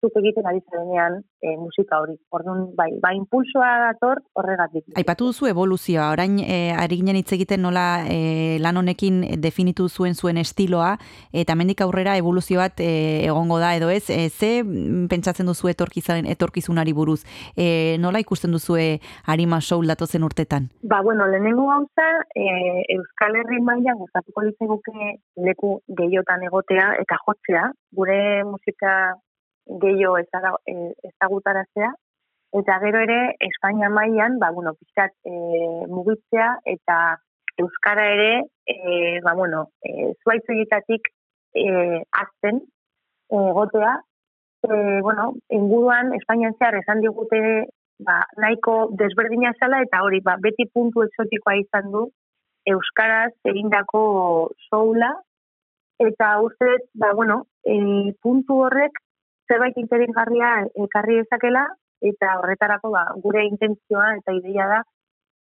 [0.01, 2.15] zuk egiten ari zarenean e, musika hori.
[2.35, 4.87] Orduan, bai, bai impulsoa dator horregatik.
[5.01, 10.15] Aipatu duzu evoluzioa, orain e, ari ginen hitz egiten nola e, lan honekin definitu zuen
[10.15, 10.95] zuen estiloa,
[11.33, 12.91] eta mendik aurrera evoluzio bat e,
[13.27, 17.21] egongo da edo ez, e, ze mm, pentsatzen duzu etorkizaren, etorkizunari buruz,
[17.57, 20.71] e, nola ikusten duzue Arima Soul datozen urtetan?
[20.83, 22.49] Ba, bueno, lehenengo gauza, e,
[22.95, 28.93] Euskal Herri mailan gustatuko litzeguke leku gehiotan egotea eta jotzea, gure musika
[29.69, 30.75] gehiago e,
[31.11, 31.93] ezagutaraztea,
[32.59, 35.33] eta gero ere Espainia mailan, ba, bueno, pixkat e,
[35.89, 37.19] mugitzea eta
[37.59, 41.11] Euskara ere, e, ba, bueno, e, zuaitzegitatik
[41.55, 42.63] e, azten
[43.29, 43.99] egotea,
[44.63, 50.69] e, bueno, inguruan Espainian zehar esan digute ba, nahiko desberdina zela eta hori ba, beti
[50.73, 52.09] puntu exotikoa izan du
[52.69, 54.03] Euskaraz egindako
[54.69, 55.13] soula.
[55.99, 59.01] Eta uste ba, bueno, e, puntu horrek
[59.49, 60.53] zerbait interesgarria
[60.87, 61.67] ekarri dezakela
[62.01, 64.81] eta horretarako ba, gure intentzioa eta ideia da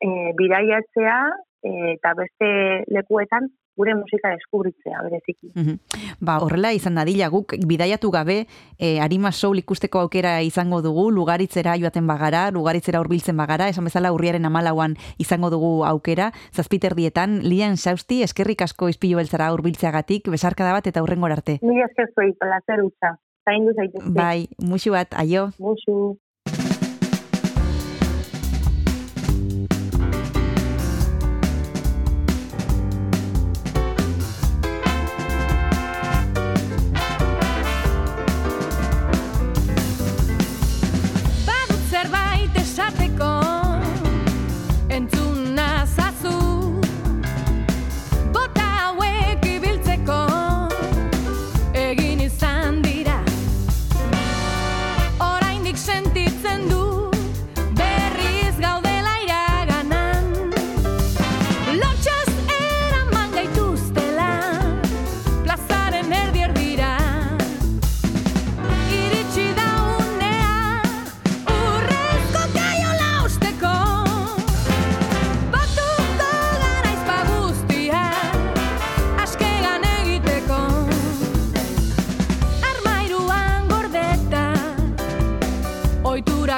[0.01, 1.19] e, bidaiatzea
[1.63, 2.51] e, eta beste
[2.95, 5.53] lekuetan gure musika deskubritzea, bereziki.
[5.55, 5.77] Mhm.
[6.19, 8.39] Ba, horrela izan dadila guk bidaiatu gabe
[8.75, 14.11] e, Arima Soul ikusteko aukera izango dugu, lugaritzera joaten bagara, lugaritzera hurbiltzen bagara, esan bezala
[14.13, 20.91] urriaren amalauan izango dugu aukera, zazpiterdietan, lian sausti, eskerrik asko izpilu beltzara hurbiltzeagatik, besarkada bat
[20.91, 21.61] eta hurrengor arte.
[21.63, 23.15] Mila esker zuei, placer utza.
[23.49, 24.13] Zaindu zaitezte.
[24.13, 25.49] Bai, musu bat, aio.
[25.59, 25.99] Musu.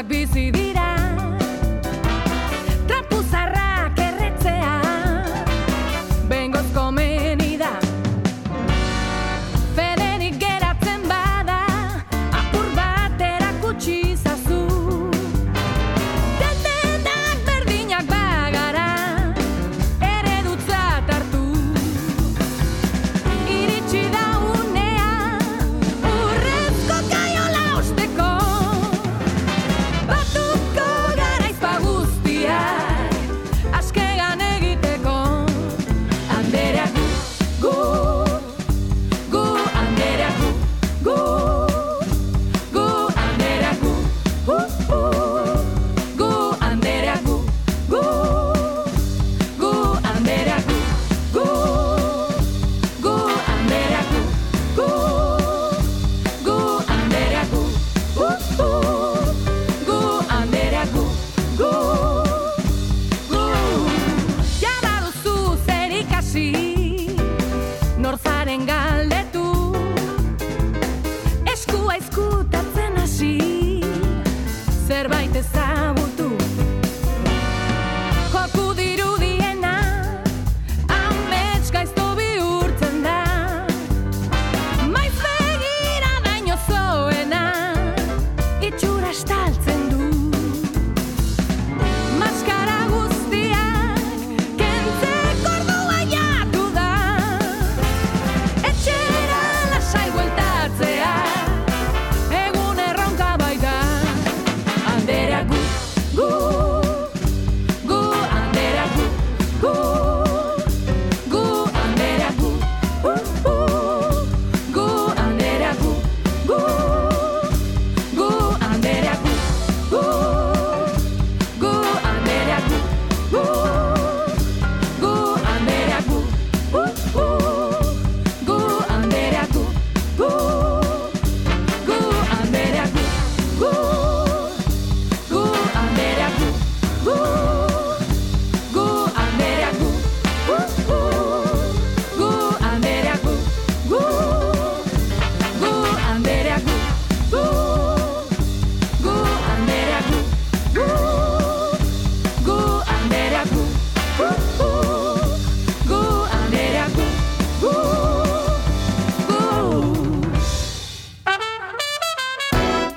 [0.00, 0.59] Oiturak bizi dira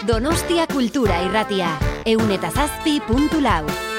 [0.06, 3.93] Donostia Kultura irratia 107.4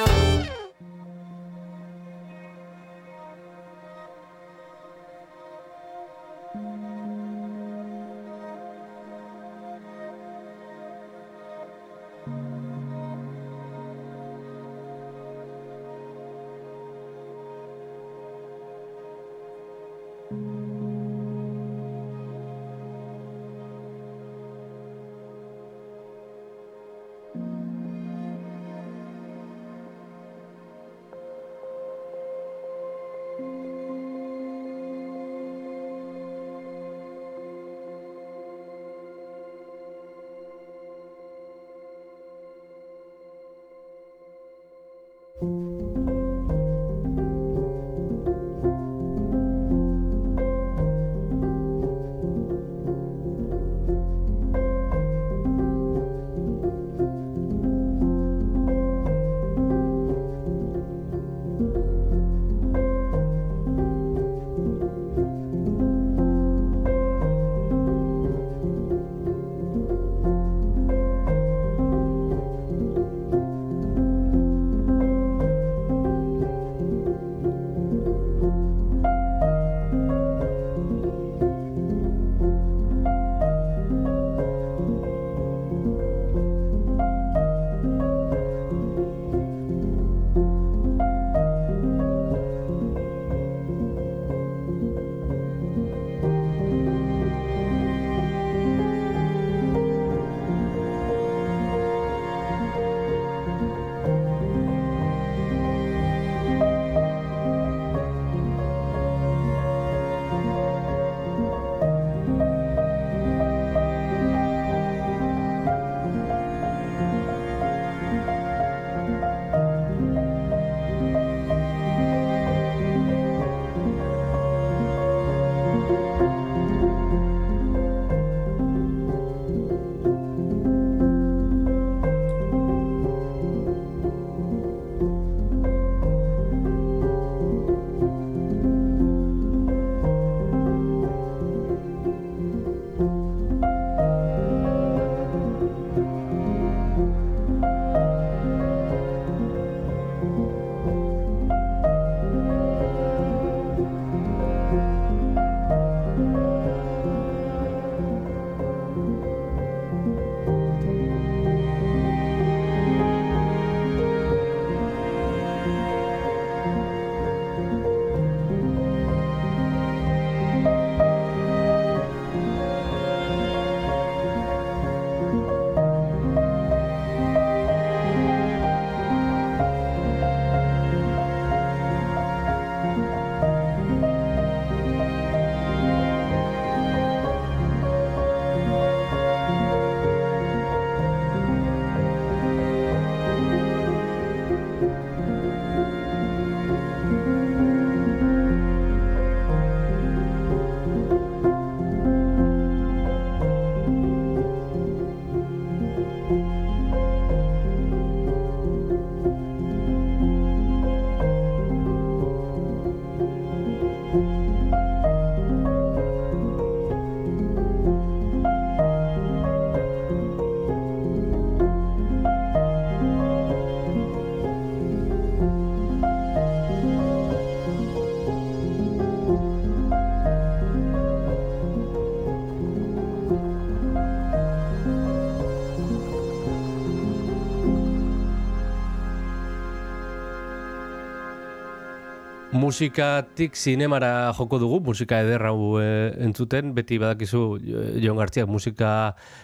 [242.65, 245.89] musikatik zinemara joko dugu, musika ederra hau e,
[246.25, 248.91] entzuten, beti badakizu eh, Jon Gartziak musika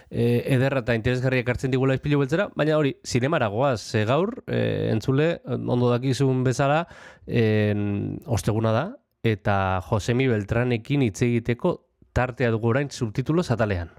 [0.09, 4.61] e, ederra eta interesgarriak hartzen digula izpilu beltzera, baina hori, zinemara goaz, e, gaur, e,
[4.93, 6.85] entzule, ondo dakizun bezala,
[7.27, 8.85] en, osteguna da,
[9.23, 9.55] eta
[9.89, 11.75] Josemi Beltranekin hitz egiteko
[12.17, 13.93] tartea dugu orain subtitulo zatalean.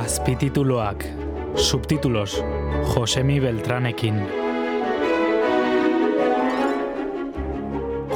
[0.00, 1.04] Azpitituloak,
[1.56, 2.40] subtitulos,
[2.94, 4.20] Josemi Beltranekin.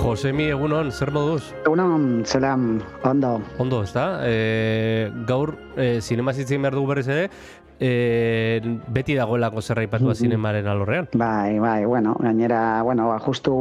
[0.01, 1.43] Josemi, egunon, zer moduz?
[1.65, 3.37] Egunon, zelan, ondo.
[3.63, 4.07] Ondo, ez da?
[4.27, 7.29] E, gaur, e, zinema zitzen behar dugu berriz ere,
[7.81, 8.61] e,
[8.93, 11.09] beti dagoelako zerraipatua zinemaren alorrean.
[11.15, 13.57] Bai, bai, bueno, gainera, bueno, ba, justu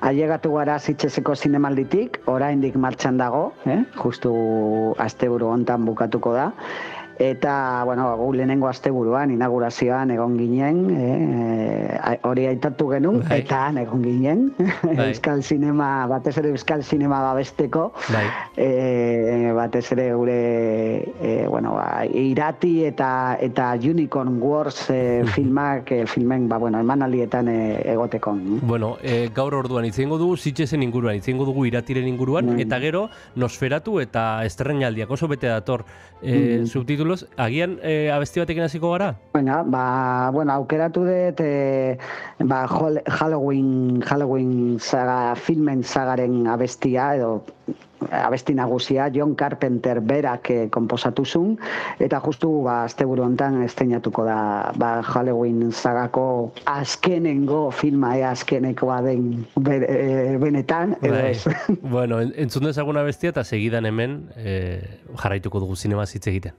[0.00, 3.82] ailegatu gara zitxezeko zinemalditik, oraindik martxan dago, eh?
[4.00, 4.32] justu
[4.98, 6.50] asteburu hontan bukatuko da.
[7.18, 13.40] Eta, bueno, gu lehenengo asteburuan inaugurazioan egon ginen, eh, hori aitatu genuen, Bai.
[13.42, 14.44] eta han egon ginen,
[14.82, 15.08] Bai.
[15.10, 18.24] euskal sinema, batez ere euskal sinema babesteko, Bai.
[18.56, 20.38] eh, batez ere gure
[21.20, 27.48] eh, bueno, ba, irati eta eta Unicorn Wars eh, filmak eh, filmen ba bueno, emanaldietan
[27.48, 28.36] eh, egoteko.
[28.62, 34.00] Bueno, e, gaur orduan itzengo dugu zitxesen inguruan, itzengo dugu iratiren inguruan, eta gero nosferatu
[34.00, 35.84] eta estreinaldiak oso bete dator
[36.22, 36.66] e, Mm.
[37.02, 37.26] Subtitulos.
[37.36, 39.16] Agian e, abesti batekin hasiko gara?
[39.34, 41.98] Venga, ba, bueno, aukeratu dut eh,
[42.38, 47.42] ba, Halloween, Halloween saga, filmen sagaren abestia edo
[48.10, 51.52] abesti nagusia John Carpenter berak eh, konposatu zuen
[52.02, 59.46] eta justu ba asteburu hontan esteinatuko da ba Halloween sagako azkenengo filma ea azkenekoa den
[59.54, 61.38] be- eh, benetan edo Bai.
[61.94, 64.82] bueno, en, entzun dezagun abestia eta segidan hemen e,
[65.22, 66.58] jarraituko dugu zinema hitz egiten.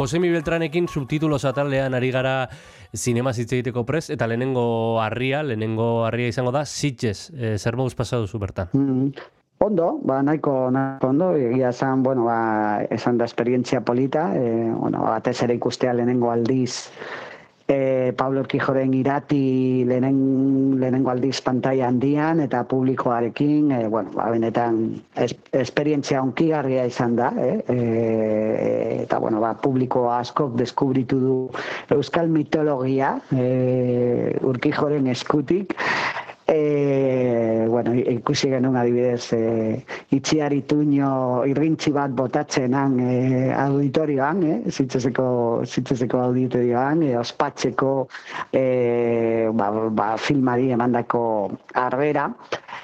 [0.00, 2.48] Josemi Beltranekin subtitulos atalean ari gara
[2.96, 4.62] zinema hitz egiteko prez, eta lehenengo
[5.02, 8.72] harria, lehenengo harria izango da, Sitges, e, zer moduz pasatu zu bertan?
[8.72, 9.10] Mm.
[9.60, 15.04] Ondo, ba, nahiko, nahiko ondo, egia esan, bueno, ba, esan da esperientzia polita, e, bueno,
[15.04, 16.88] batez ere ikustea lehenengo aldiz,
[17.70, 24.80] e, Pablo Urquijoren irati lehenen, lehenengo aldiz pantaila handian, eta publikoarekin, e, bueno, ba, benetan,
[25.14, 27.60] es, esperientzia onkigarria izan da, eh?
[27.70, 27.78] e,
[29.04, 31.36] eta, bueno, ba, publiko askok deskubritu du
[31.94, 35.76] euskal mitologia, e, Urquijoren eskutik,
[36.52, 39.84] E, bueno, ikusi genuen adibidez, e,
[40.16, 41.10] itxiari tuño
[41.46, 43.12] irrintzi bat botatzenan e,
[43.54, 45.26] auditorioan, e, zitzezeko,
[45.62, 47.92] zitzezeko auditorioan, e, ospatzeko
[48.50, 51.22] e, ba, ba, filmari emandako
[51.84, 52.26] arbera,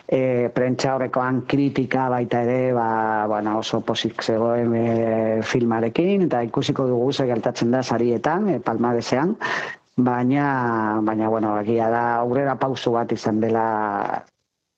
[0.07, 4.87] e, prentsa horrekoan kritika baita ere, ba, bueno, oso posik zegoen e,
[5.43, 9.35] filmarekin, eta ikusiko dugu ze gertatzen da sarietan, e, palmaresean,
[9.97, 13.67] baina, baina, bueno, egia da, aurrera pausu bat izan dela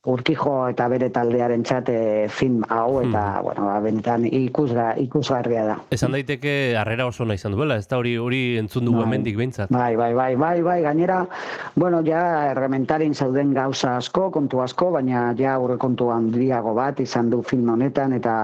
[0.09, 5.75] Urkijo eta bere taldearen txate film hau, eta, bueno, ba, benetan ikusga, ikusgarria da.
[5.93, 9.09] Esan daiteke harrera oso nahi izan duela, ez da hori hori entzun dugu Bai.
[9.09, 9.73] hemendik behintzat.
[9.75, 11.19] Bai, bai, bai, bai, bai, gainera,
[11.75, 17.35] bueno, ja errementarin zauden gauza asko, kontu asko, baina ja aurre kontu handiago bat izan
[17.35, 18.39] du film honetan, eta,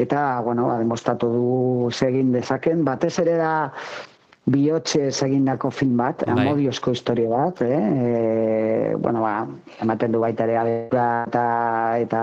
[0.00, 3.54] eta bueno, ba, demostratu du segin dezaken, batez ere da,
[4.50, 6.34] bihotxe egindako film bat, Bai.
[6.34, 7.78] amodiozko historia bat, eh?
[7.78, 9.46] E, bueno, ba,
[9.80, 11.44] ematen du baita ere abera eta,
[12.04, 12.20] eta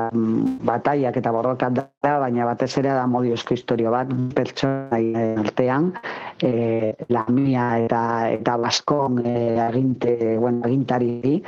[0.69, 5.91] bataiak eta borrokat da, baina batez ere da amodiozko historia bat, pertsonaien artean,
[6.43, 8.03] e, lamia eta,
[8.37, 11.41] eta baskon e, aginte, bueno, agintari,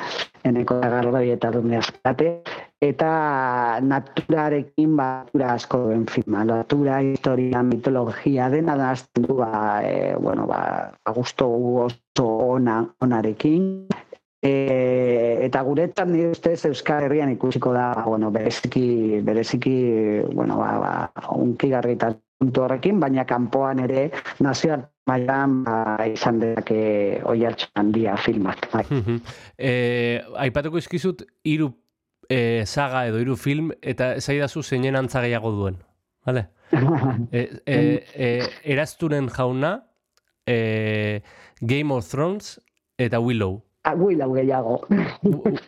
[0.44, 2.40] eneko garroi eta dune azkate,
[2.84, 6.44] eta naturarekin batura asko duen filma.
[6.48, 11.48] Natura, historia, mitologia, dena da du, ba, e, bueno, ba, gusto
[11.88, 12.28] oso
[12.58, 13.88] ona, onarekin.
[14.44, 14.54] E,
[15.46, 19.78] eta guretzat nire ustez Euskal Herrian ikusiko da, bueno, bereziki, bereziki,
[20.34, 22.12] bueno, ba, ba, unkigarri eta
[22.44, 24.10] puntu horrekin, baina kanpoan ere
[24.44, 25.78] nazioart mailan ba,
[26.12, 27.40] izan dezake oi
[27.76, 28.68] handia filmak.
[28.74, 28.84] Bai.
[28.90, 29.22] Mhm.
[29.58, 31.72] eh, aipatuko izkizut hiru
[32.34, 35.78] eh, saga edo hiru film eta zaidazu zeinen antza gehiago duen.
[36.26, 36.48] Vale?
[37.32, 37.78] e, e,
[38.16, 38.30] e,
[38.74, 39.74] eraztunen jauna,
[40.48, 41.22] e,
[41.62, 42.60] Game of Thrones
[42.98, 43.62] eta Willow.
[43.84, 44.80] Ah, Willow gehiago.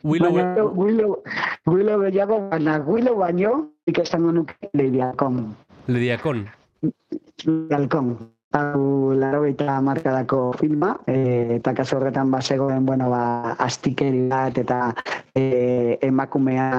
[0.03, 1.24] Willow, Baina, Willow,
[1.68, 3.53] Willow gehiago, baina Willow baino,
[3.86, 5.55] ik esango nuke Leidiakon.
[5.88, 6.47] Lediakon.
[7.45, 8.16] Leidiakon.
[8.56, 14.93] Hau laro eta markadako filma, e, eta kaso horretan bazegoen, bueno, ba, astikeri bat, eta
[15.36, 16.70] e, emakumea,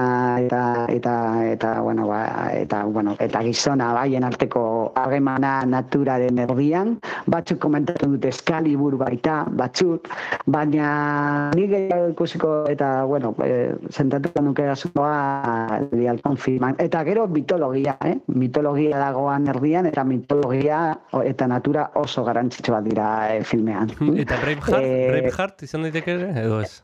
[0.41, 1.13] eta, eta,
[1.45, 4.63] eta, bueno, ba, eta, bueno, eta gizona baien arteko
[4.97, 6.95] harremana naturaren erdian,
[7.29, 10.09] batzuk komentatu dute eskalibur baita, batzuk,
[10.49, 16.81] baina ni gehiago ikusiko, eta, bueno, e, sentatuko nuke asuntoa Leidiakon filman.
[16.81, 18.17] Eta gero mitologia, eh?
[18.33, 20.81] mitologia dagoan erdian, eta mitologia
[21.21, 23.91] eta natura oso garrantzitsua dira eh, filmean.
[24.17, 26.83] Eta Braveheart, Eh, Braveheart izan daiteke ere, edo ez?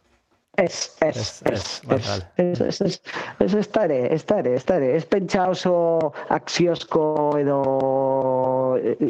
[0.56, 3.00] Ez, ez, Ez, ez, ez, ez, ez, ez, ez,
[3.40, 4.36] ez, ez da ere, ez da
[4.78, 5.74] ere, ez pentsa oso
[6.30, 7.06] akziozko
[7.40, 7.56] edo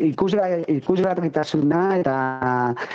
[0.07, 2.15] ikusga- ikusgarritasuna eta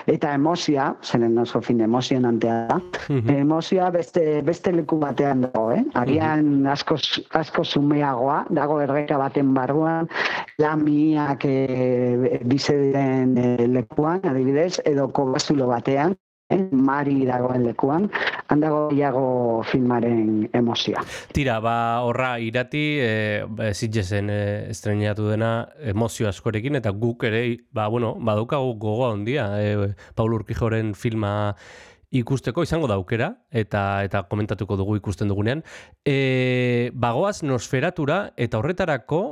[0.09, 2.79] eta emozia, zenen oso fin emozionantea da,
[3.37, 5.83] emozioa beste, beste leku batean dago, eh?
[6.01, 6.97] Agian asko,
[7.37, 10.09] asko zumeagoa, dago erreka baten barruan,
[10.59, 16.28] lamiak e, bize diren eh, lekuan, adibidez, edo kobazulo batean, eh?
[16.57, 18.09] Mari dagoen lekuan,
[18.49, 21.03] handago gehiago filmaren emozioa.
[21.37, 23.11] Tira, ba, horra irati, e,
[23.45, 24.41] ba, Sitgesen e,
[24.73, 27.43] estrenatu dena emozio askorekin, eta guk ere,
[27.73, 31.55] ba, bueno, badaukagu gogoa ondia, e, Paul Urkijoren filma
[32.09, 35.61] ikusteko izango da aukera, eta eta komentatuko dugu ikusten dugunean.
[36.01, 39.23] E, bagoaz Nosferatura, eta horretarako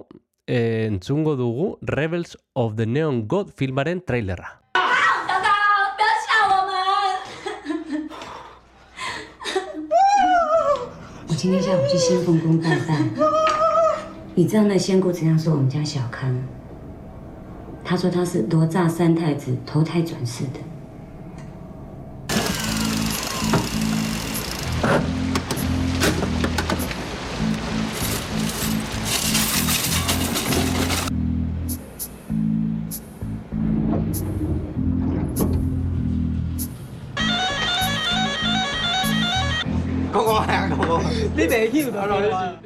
[0.45, 4.66] e, entzungo dugu Rebels of the Neon God filmaren trailerra.
[11.37, 12.99] 今天下午去仙凤宫拜拜，
[14.35, 16.35] 你知道那仙姑怎样说我们家小康？
[17.85, 20.61] 她说她是罗刹三太子投胎转世的。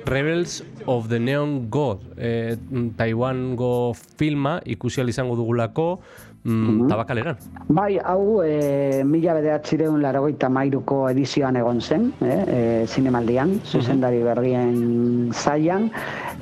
[0.07, 2.57] Rebels of the Neon God, eh,
[2.97, 6.01] Taiwango filma ikusi ahal izango dugulako
[6.45, 7.37] mm, tabakaleran.
[7.69, 15.33] Bai, hau e, mila bederatzireun larogeita mairuko edizioan egon zen, eh, e, zinemaldian, zuzendari berrien
[15.33, 15.91] zaian,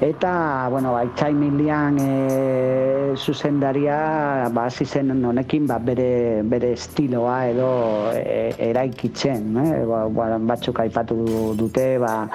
[0.00, 7.70] eta, bueno, itxai milian e, zuzendaria, ba, zen honekin, ba, bere, bere estiloa edo
[8.14, 12.28] e, eraikitzen, eh, ba, ba, batzuk aipatu dute, ba,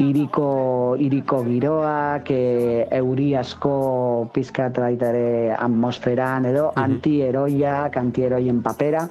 [0.00, 6.70] iriko, iriko giroak, e, euri asko pizkat baita ere atmosferan, edo
[7.02, 9.08] antieroiak, antieroien papera,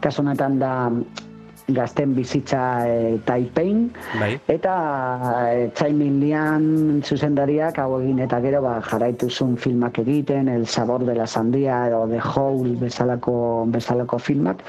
[0.00, 0.90] kasu honetan da
[1.66, 3.86] gazten bizitza e, taipein,
[4.20, 4.34] Bai.
[4.52, 4.72] eta
[5.48, 6.66] e, Txaimin Lian
[7.00, 11.86] zuzendariak hau egin eta gero ba, jarraitu zuen filmak egiten, El Sabor de la Sandia
[11.88, 14.60] edo The Hole bezalako, bezalako filmak,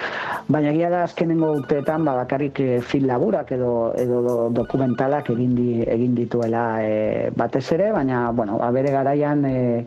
[0.48, 5.52] baina egia da azkenengo urteetan ba, bakarrik e, film laburak edo, edo do- dokumentalak egin,
[5.60, 9.86] di, egin dituela e, batez ere, baina bueno, ba, bere garaian e,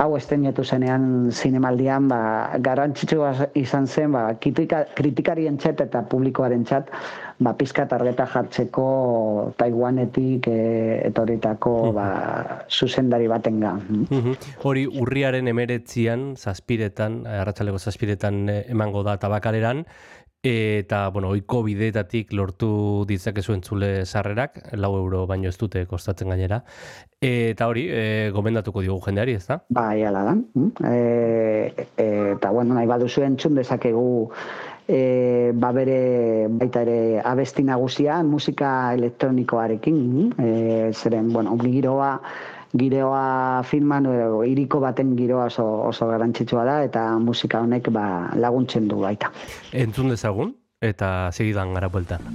[0.00, 2.20] hau esteinetu zenean zinemaldian ba,
[2.64, 6.88] garrantzitsua izan zen ba, kritika, kritikarien txet eta publikoaren txat
[7.44, 8.86] ba, pizka targeta jartzeko
[9.60, 10.60] Taiwanetik e,
[11.10, 12.06] etorritako ba,
[12.68, 13.74] zuzendari batenga.
[13.90, 14.38] Mhm.
[14.64, 19.84] Hori urriaren emeretzian, zazpiretan, arratsaleko zazpiretan eh, emango da tabakaleran,
[20.42, 26.62] eta, bueno, oiko bidetatik lortu ditzakezu entzule sarrerak, lau euro baino ez dute kostatzen gainera,
[27.20, 29.60] eta hori, e, gomendatuko diogu jendeari, ez da?
[29.68, 30.34] Bai, ala da.
[30.88, 34.30] E, eta, bueno, nahi baduzu entzun dezakegu
[34.88, 40.00] e, ba bere baita ere abesti nagusia musika elektronikoarekin,
[40.38, 40.48] e,
[40.94, 42.16] zeren, bueno, giroa
[42.78, 44.16] giroa filman e,
[44.50, 48.04] iriko baten giroa oso, oso garrantzitsua da eta musika honek ba,
[48.36, 49.32] laguntzen du baita.
[49.72, 52.26] Entzun dezagun, eta segidan gara bueltan.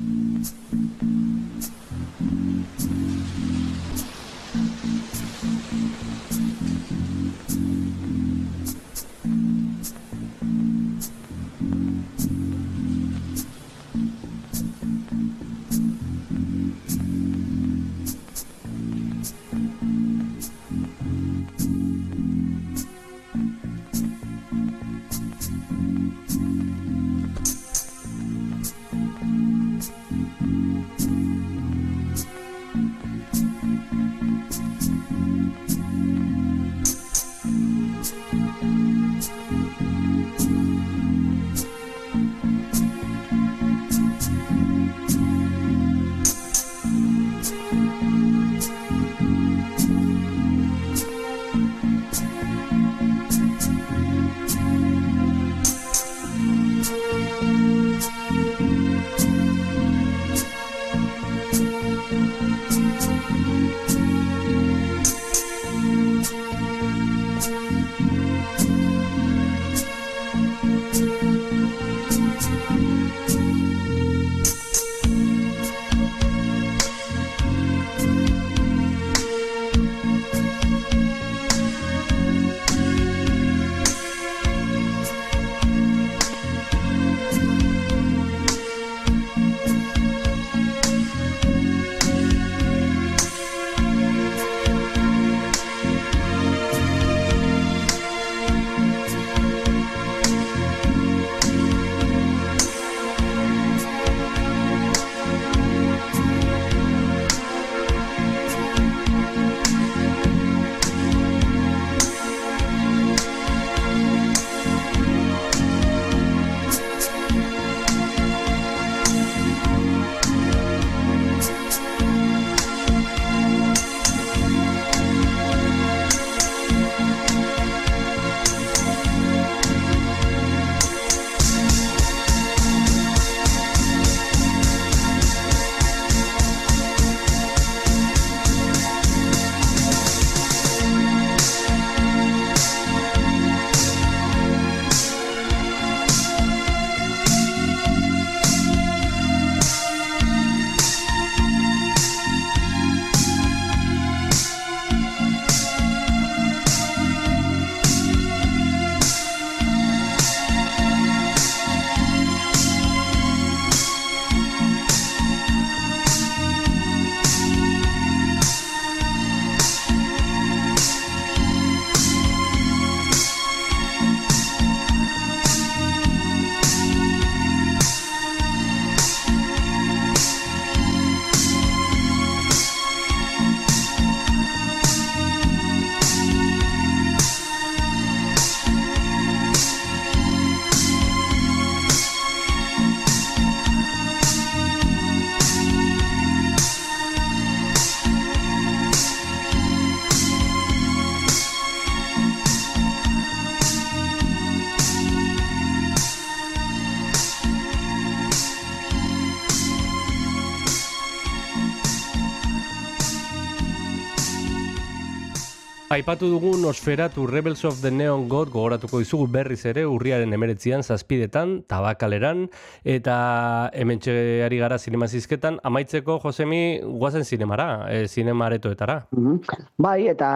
[215.89, 221.59] Aipatu dugu Nosferatu Rebels of the Neon God gogoratuko dizugu berriz ere urriaren emeretzian zazpidetan,
[221.69, 222.47] tabakaleran,
[222.83, 224.01] eta hemen
[224.45, 229.05] ari gara zinemazizketan, amaitzeko Josemi guazen zinemara, e, zinemaretoetara.
[229.11, 229.39] Mhm.
[229.77, 230.29] Bai, eta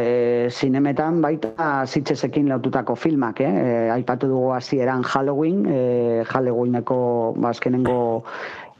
[0.00, 3.50] e, zinemetan baita zitzesekin lotutako filmak, eh?
[3.50, 8.24] E, aipatu dugu hasieran Halloween, e, Halloweeneko bazkenengo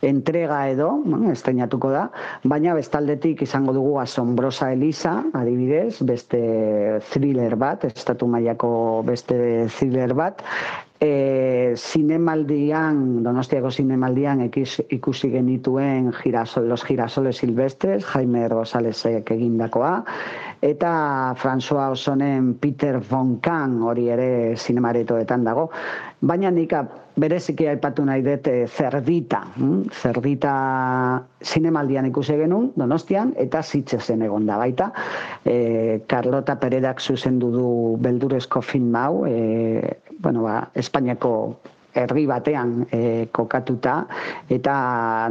[0.03, 2.05] entrega edo, bueno, esteinatuko da,
[2.45, 6.41] baina bestaldetik izango dugu asombrosa Elisa, adibidez, beste
[7.13, 8.71] thriller bat, estatu mailako
[9.07, 10.45] beste thriller bat,
[11.01, 19.95] e, zinemaldian, donostiako zinemaldian ekiz, ikusi genituen girasol, los girasoles silvestres, Jaime Rosalesek egindakoa,
[20.61, 25.71] eta François Osonen Peter von Kahn hori ere zinemaretoetan dago.
[26.21, 26.75] Baina nik
[27.21, 29.43] bereziki aipatu nahi dut e, zerdita.
[29.57, 29.91] Hm?
[30.03, 30.55] Zerdita
[31.45, 34.91] zinemaldian ikusi genuen, donostian, eta zitzezen egon da baita.
[35.45, 37.67] E, Carlota Peredak zuzendu du
[38.03, 41.35] beldurezko film hau, e, bueno, ba, Espainiako
[41.95, 43.95] herri batean e, kokatuta
[44.49, 44.75] eta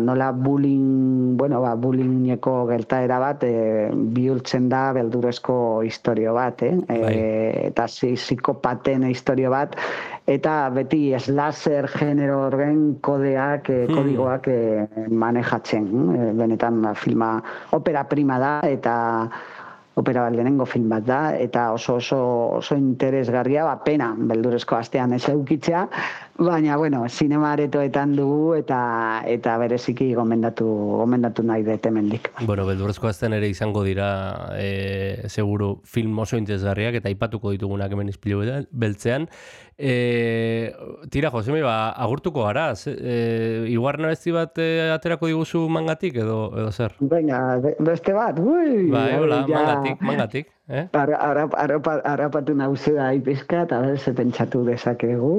[0.01, 6.75] nola bullying, bueno, ba, bullyingeko gertaera bat e, bihurtzen da beldurezko historio bat, eh?
[6.89, 7.03] E,
[7.69, 9.77] eta psikopaten historio bat
[10.29, 14.59] eta beti slasher genero horren kodeak, e, kodigoak e,
[15.09, 15.87] manejatzen.
[16.15, 17.37] E, benetan filma
[17.75, 18.95] opera prima da eta
[19.99, 22.19] opera bat lehenengo film bat da, eta oso oso
[22.59, 25.85] oso interesgarria, ba, pena, beldurezko astean ez eukitzea,
[26.39, 28.79] baina, bueno, sinema aretoetan dugu, eta
[29.27, 30.67] eta bereziki gomendatu,
[31.03, 32.31] gomendatu nahi dut hemendik.
[32.45, 34.09] Bueno, beldurezko astean ere izango dira,
[34.57, 39.27] e, seguru, film oso interesgarriak, eta aipatuko ditugunak hemen izpilu beltzean,
[39.81, 40.75] E,
[41.09, 42.73] tira, Josemi, ba, agurtuko gara.
[42.75, 46.97] E, iguar nabezti bat e, aterako diguzu mangatik edo, edo zer?
[46.99, 47.39] Baina,
[47.79, 48.89] beste bat, ui!
[48.91, 49.55] Ba, hola, ja.
[49.55, 50.51] mangatik, mangatik.
[50.67, 50.83] Eh?
[50.91, 55.31] Arrapatu nauzu da ipizka, eta ze pentsatu dezakegu...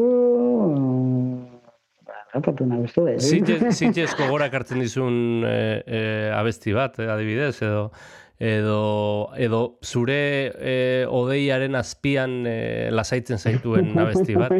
[2.30, 3.18] Arrapatu nauzu, eh?
[3.20, 7.91] Zintxez kogora kartzen dizun e, e, abesti bat, eh, adibidez, edo
[8.41, 14.57] edo, edo zure e, odeiaren azpian e, lasaitzen zaituen abesti bat?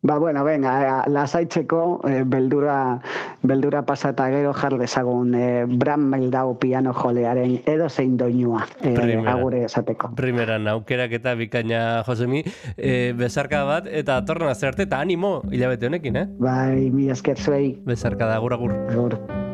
[0.00, 3.00] Ba, bueno, venga, lasaitzeko e, beldura,
[3.42, 8.94] beldura pasata gero jar dezagun e, Bram Meldau piano jolearen edo zein doinua e,
[9.26, 10.12] agure esateko.
[10.14, 12.44] Primera, naukerak eta bikaina Josemi,
[12.76, 16.26] e, bezarka bat eta torna zerte eta animo hilabete honekin, eh?
[16.38, 17.74] Bai, mi esker zuei.
[17.84, 18.78] Bezarka da, agur, agur.
[18.94, 19.47] Agur.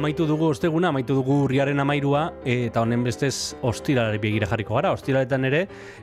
[0.00, 4.94] Amaitu dugu osteguna, amaitu dugu urriaren amairua, eta honen bestez ostiralari begira jarriko gara.
[4.96, 5.58] Ostiraletan ere,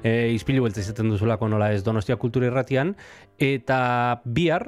[0.06, 2.92] e, izpilu beltza izaten duzulako nola ez Donostia Kultura Irratian,
[3.42, 3.80] eta
[4.22, 4.68] bihar,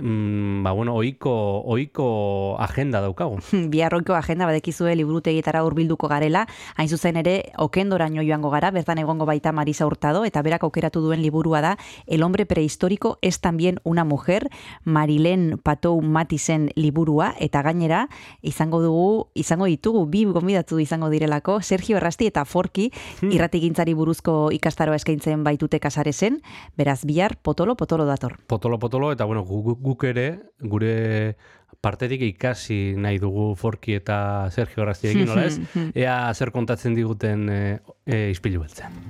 [0.00, 3.38] mm, ba bueno, oiko, oiko agenda daukagu.
[3.72, 6.46] Biarroiko agenda badekizue liburutegietara hurbilduko garela,
[6.76, 11.22] hain zuzen ere okendoraino joango gara, bertan egongo baita Marisa Hurtado, eta berak aukeratu duen
[11.22, 14.48] liburua da El hombre prehistórico es también una mujer,
[14.84, 18.08] Marilén Patou Matisen liburua, eta gainera,
[18.40, 22.90] izango dugu, izango ditugu, bi gomidatu izango direlako, Sergio Errasti eta Forki,
[23.20, 23.30] Hmm.
[23.32, 26.40] irratigintzari buruzko ikastaroa eskaintzen baitute kasaresen,
[26.78, 28.36] beraz bihar potolo, potolo dator.
[28.46, 30.26] Potolo, potolo, eta bueno, gu- gu- guk ere,
[30.60, 30.85] gure
[31.80, 35.58] partetik ikasi nahi dugu Forki eta Sergio Errastiekin, nola ez?
[36.04, 37.60] Ea zer kontatzen diguten e,
[38.06, 39.02] e, izpilu beltzen.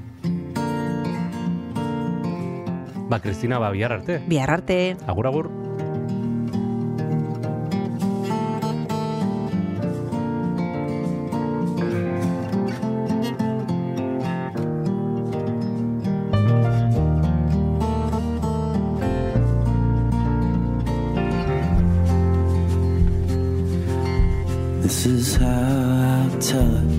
[3.06, 4.18] Ba, Kristina, ba, bihar arte.
[4.26, 4.96] Bihar arte.
[5.06, 5.65] Agur, agur.
[26.56, 26.95] touch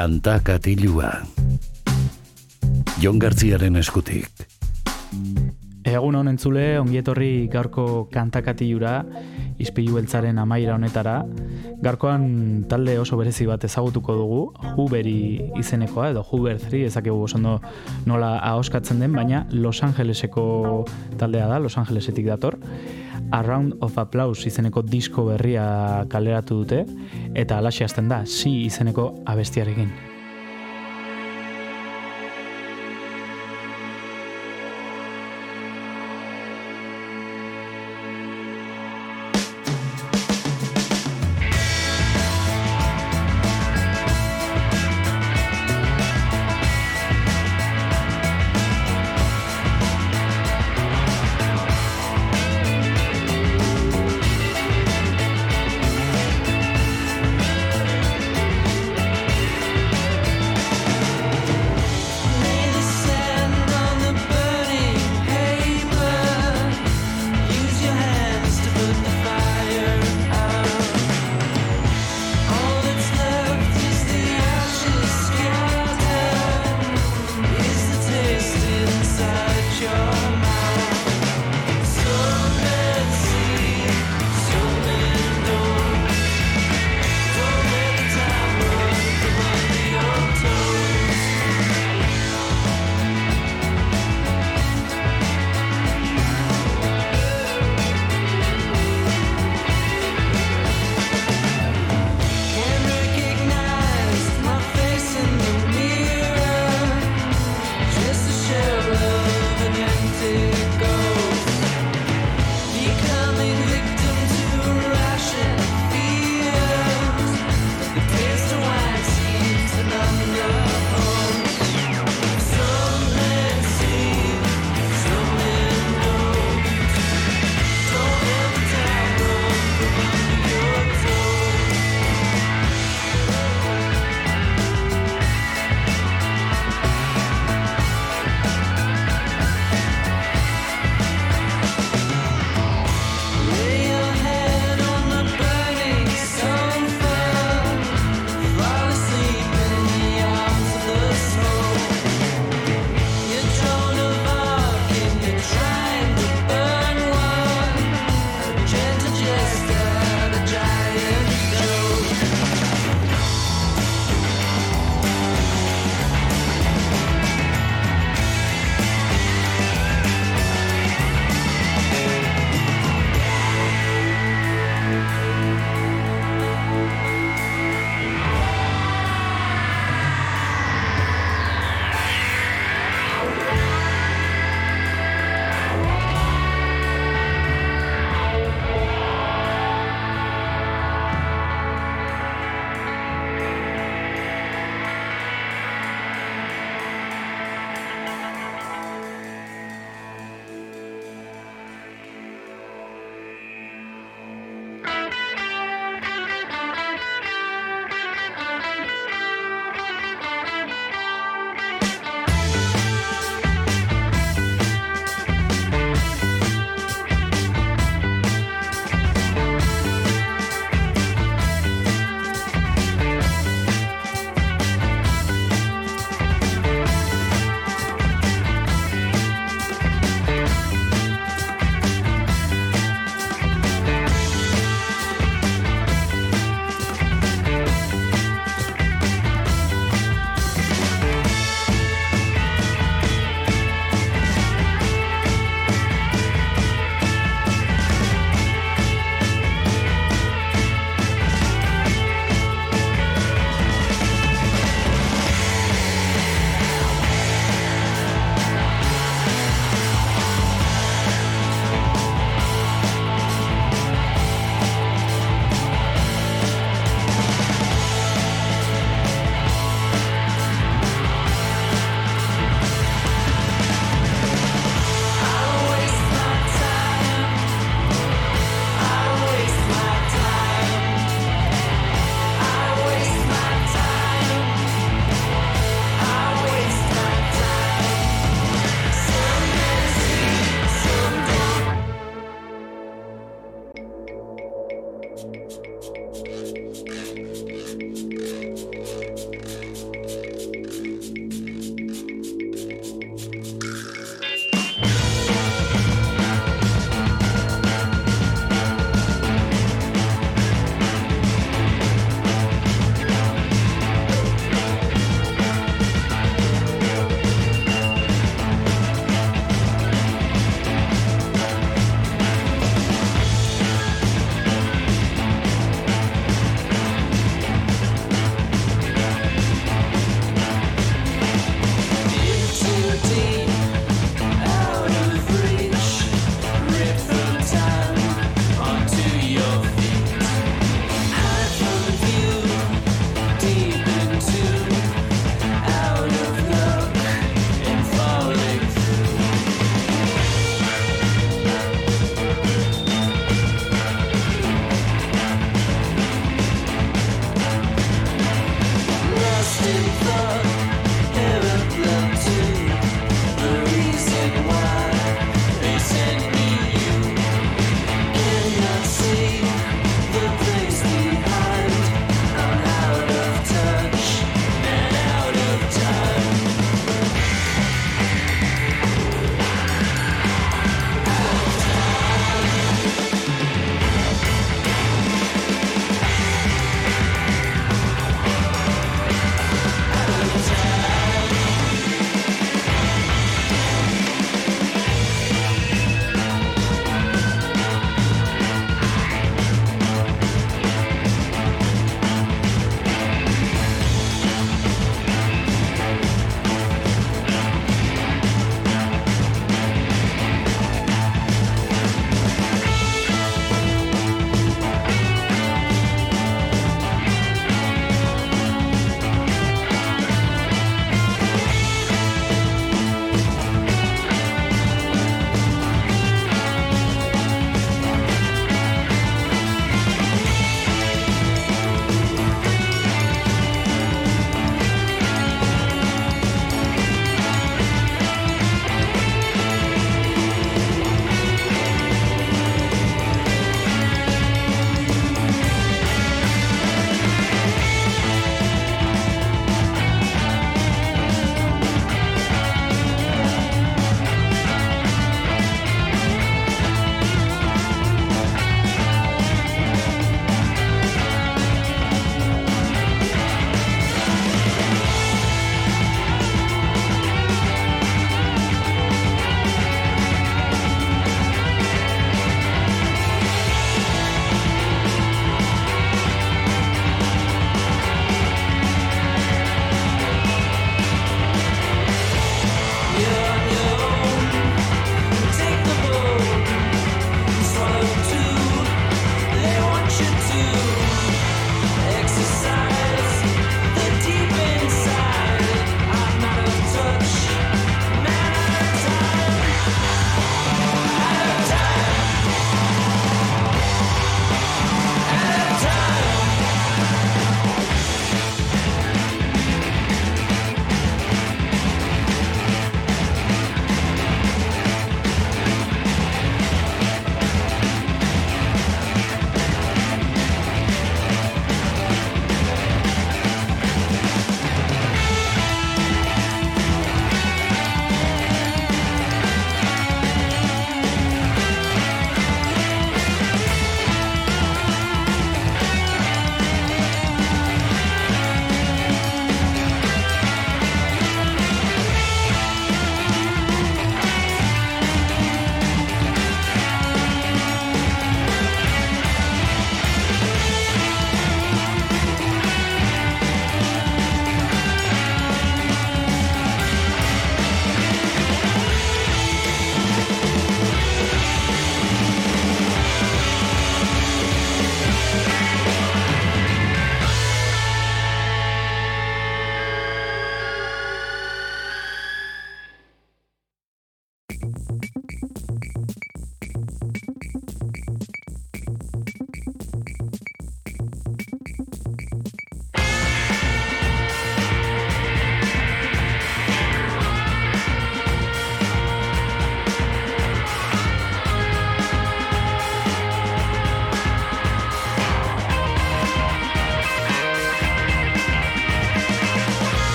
[0.00, 1.10] Kanta katilua.
[3.02, 4.46] Jon Gartziaren eskutik.
[5.84, 8.94] Egun honen zule, ongietorri gaurko kantakatiura,
[9.60, 11.18] izpilu beltzaren amaira honetara.
[11.84, 12.24] Garkoan
[12.70, 14.40] talde oso berezi bat ezagutuko dugu,
[14.70, 17.58] Huberi izenekoa, edo Huber 3, ezakegu osondo
[18.08, 20.46] nola ahoskatzen den, baina Los Angeleseko
[21.20, 22.56] taldea da, Los Angelesetik dator.
[23.32, 26.84] A Round of Applause izeneko disko berria kaleratu dute,
[27.34, 30.09] eta alaxe hasten da, si izeneko abestiarekin.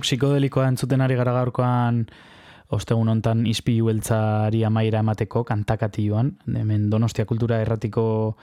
[0.00, 2.06] Rock psikodelikoa entzuten ari gara gaurkoan
[2.72, 8.36] ostegun hontan ispilu beltzari amaira emateko kantakati joan, hemen Donostia Kultura Erratiko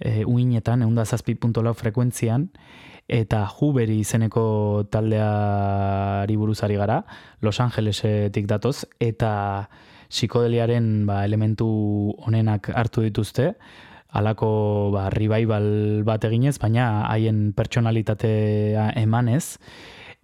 [0.00, 0.84] e, uinetan,
[1.40, 2.48] puntolau frekuentzian,
[3.08, 7.04] eta Juberi izeneko taldeari buruzari gara,
[7.42, 9.68] Los Angelesetik datoz, eta
[10.08, 13.56] psikodeliaren ba, elementu honenak hartu dituzte,
[14.12, 19.58] alako ba, revival bat eginez, baina haien pertsonalitatea emanez,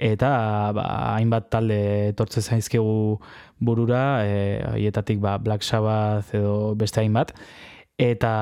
[0.03, 0.85] eta ba,
[1.15, 1.79] hainbat talde
[2.11, 3.21] etortze zaizkigu
[3.63, 7.33] burura, e, haietatik ba, Black Sabbath edo beste hainbat,
[8.03, 8.33] eta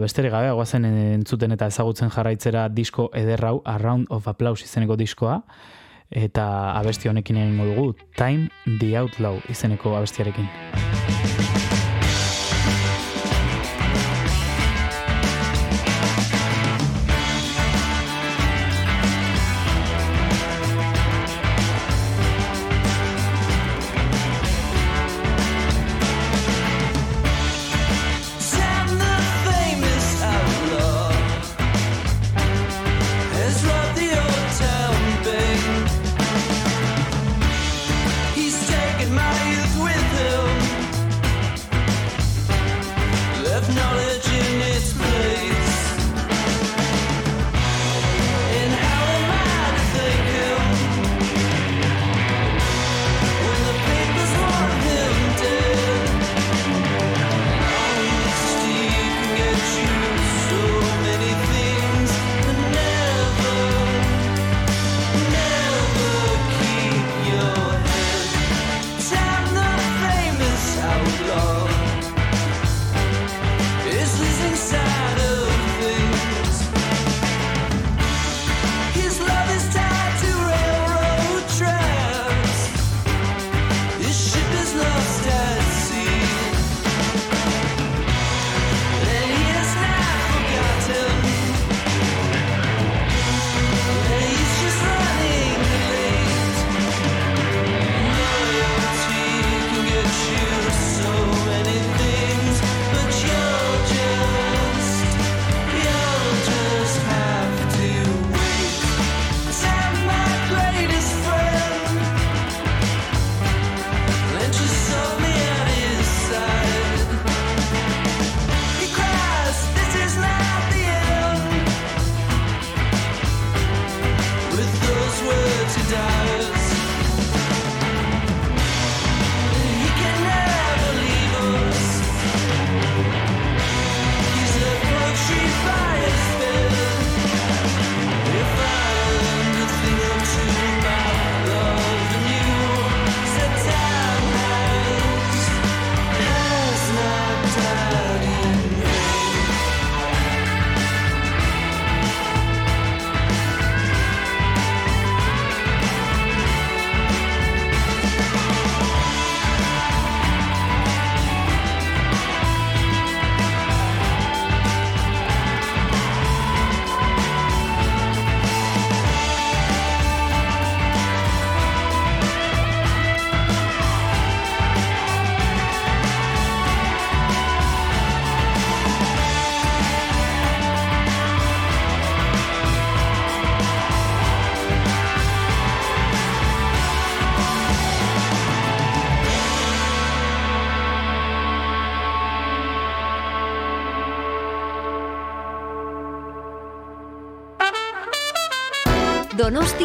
[0.00, 5.42] besterik gabe, guazen entzuten eta ezagutzen jarraitzera disko ederrau, A Round of Applause izeneko diskoa,
[6.10, 6.46] eta
[6.78, 8.48] abesti honekin egingo dugu, Time
[8.80, 10.48] the Outlaw izeneko abestiarekin.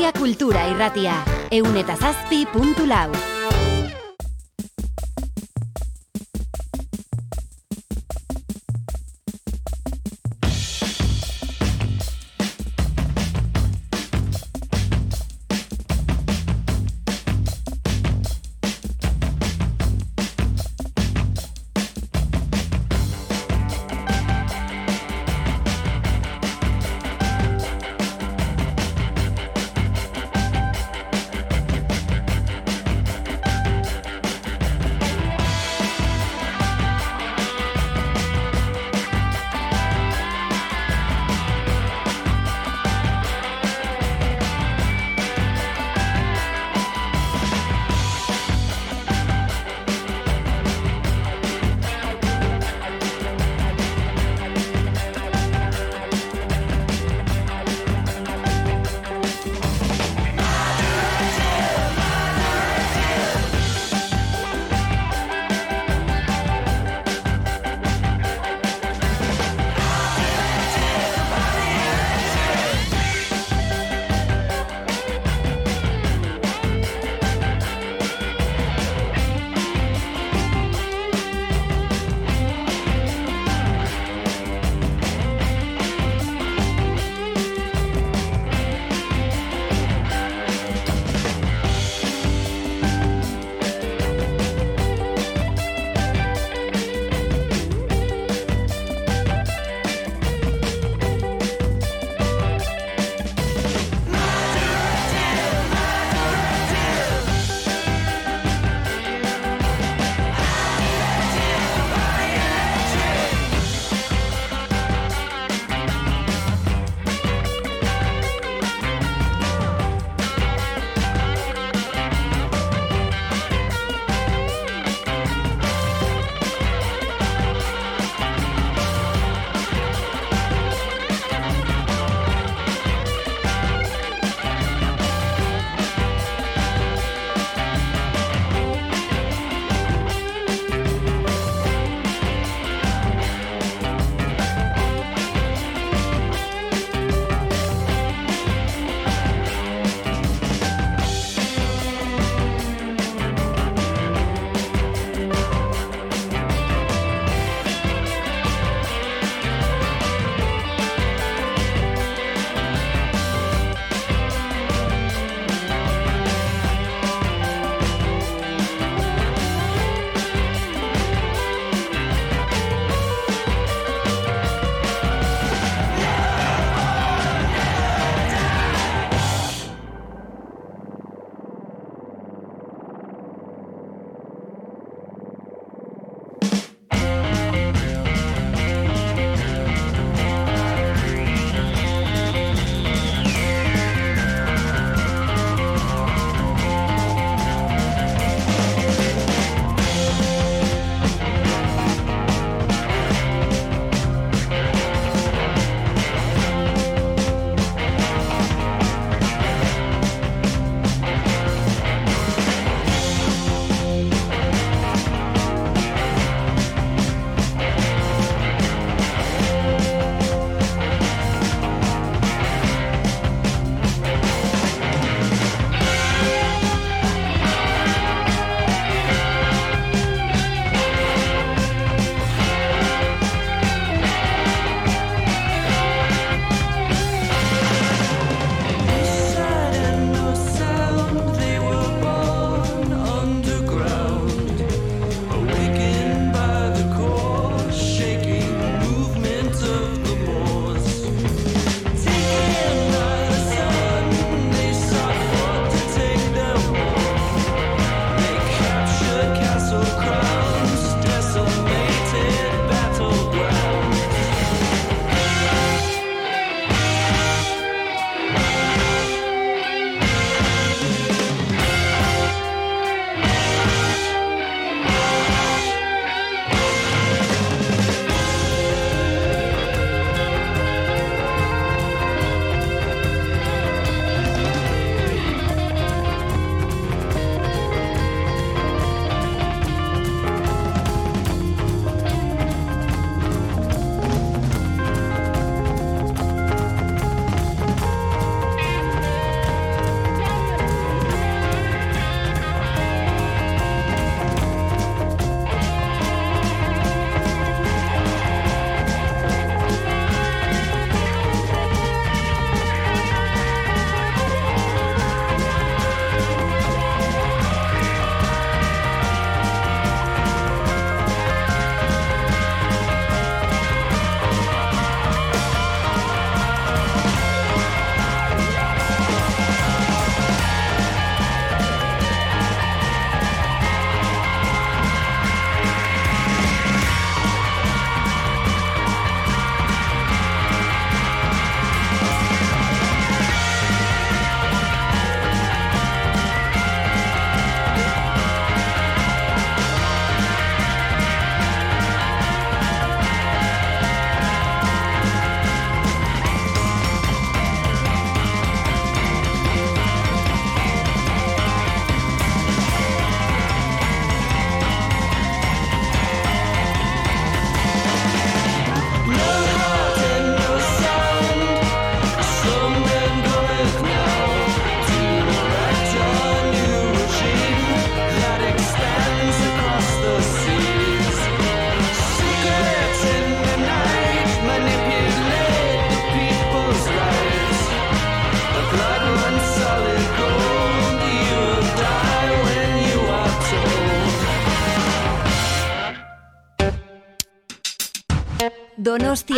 [0.01, 1.13] Donostia Kultura Irratia,
[1.53, 3.30] eun eta zazpi puntu lau.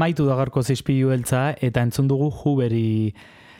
[0.00, 3.12] Amaitu da gaurko zizpilu beltza eta entzun dugu Huberi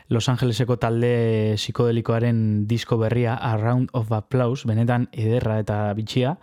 [0.09, 6.39] Los Angeleseko talde psikodelikoaren disko berria A Round of Applause, benetan ederra eta bitxia.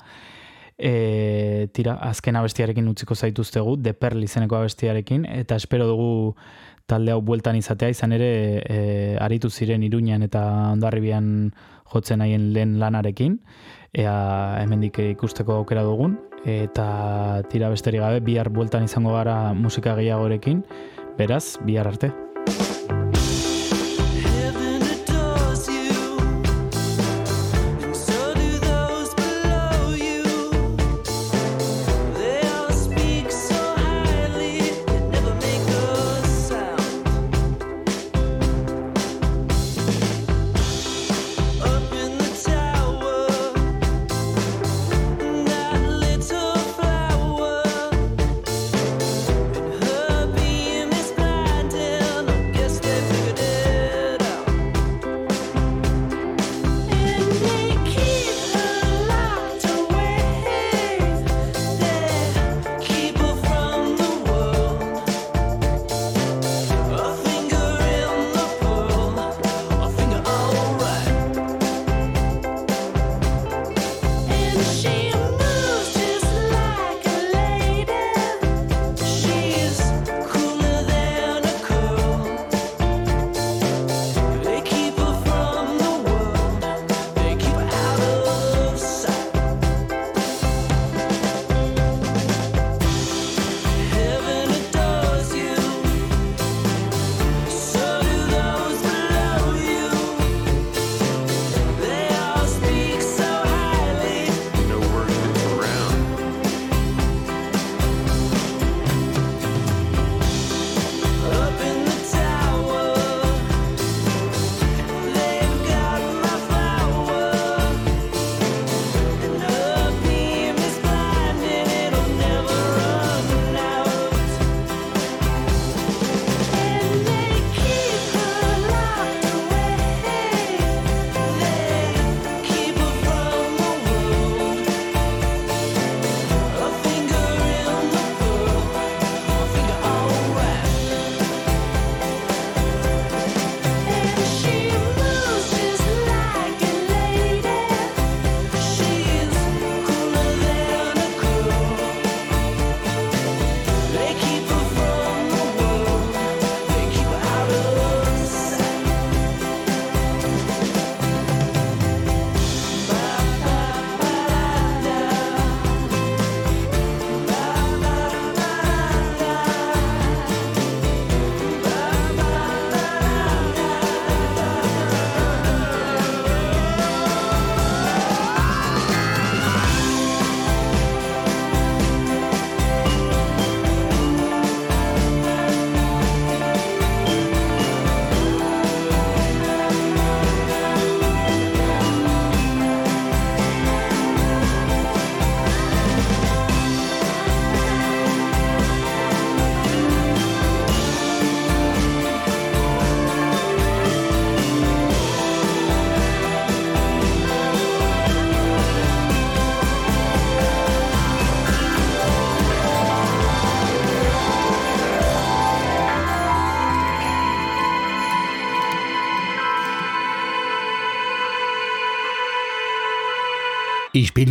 [0.78, 6.12] E, tira, azken abestiarekin utziko zaituztegu, The Pearl izeneko abestiarekin, eta espero dugu
[6.86, 8.32] talde hau bueltan izatea, izan ere
[8.70, 8.80] e,
[9.18, 10.46] aritu ziren iruñan eta
[10.76, 11.56] ondarribian
[11.90, 13.40] jotzen haien lehen lanarekin,
[13.94, 20.64] ea hemendik ikusteko aukera dugun, eta tira besterik gabe, bihar bueltan izango gara musika gehiagorekin,
[21.18, 22.12] beraz, bihar arte.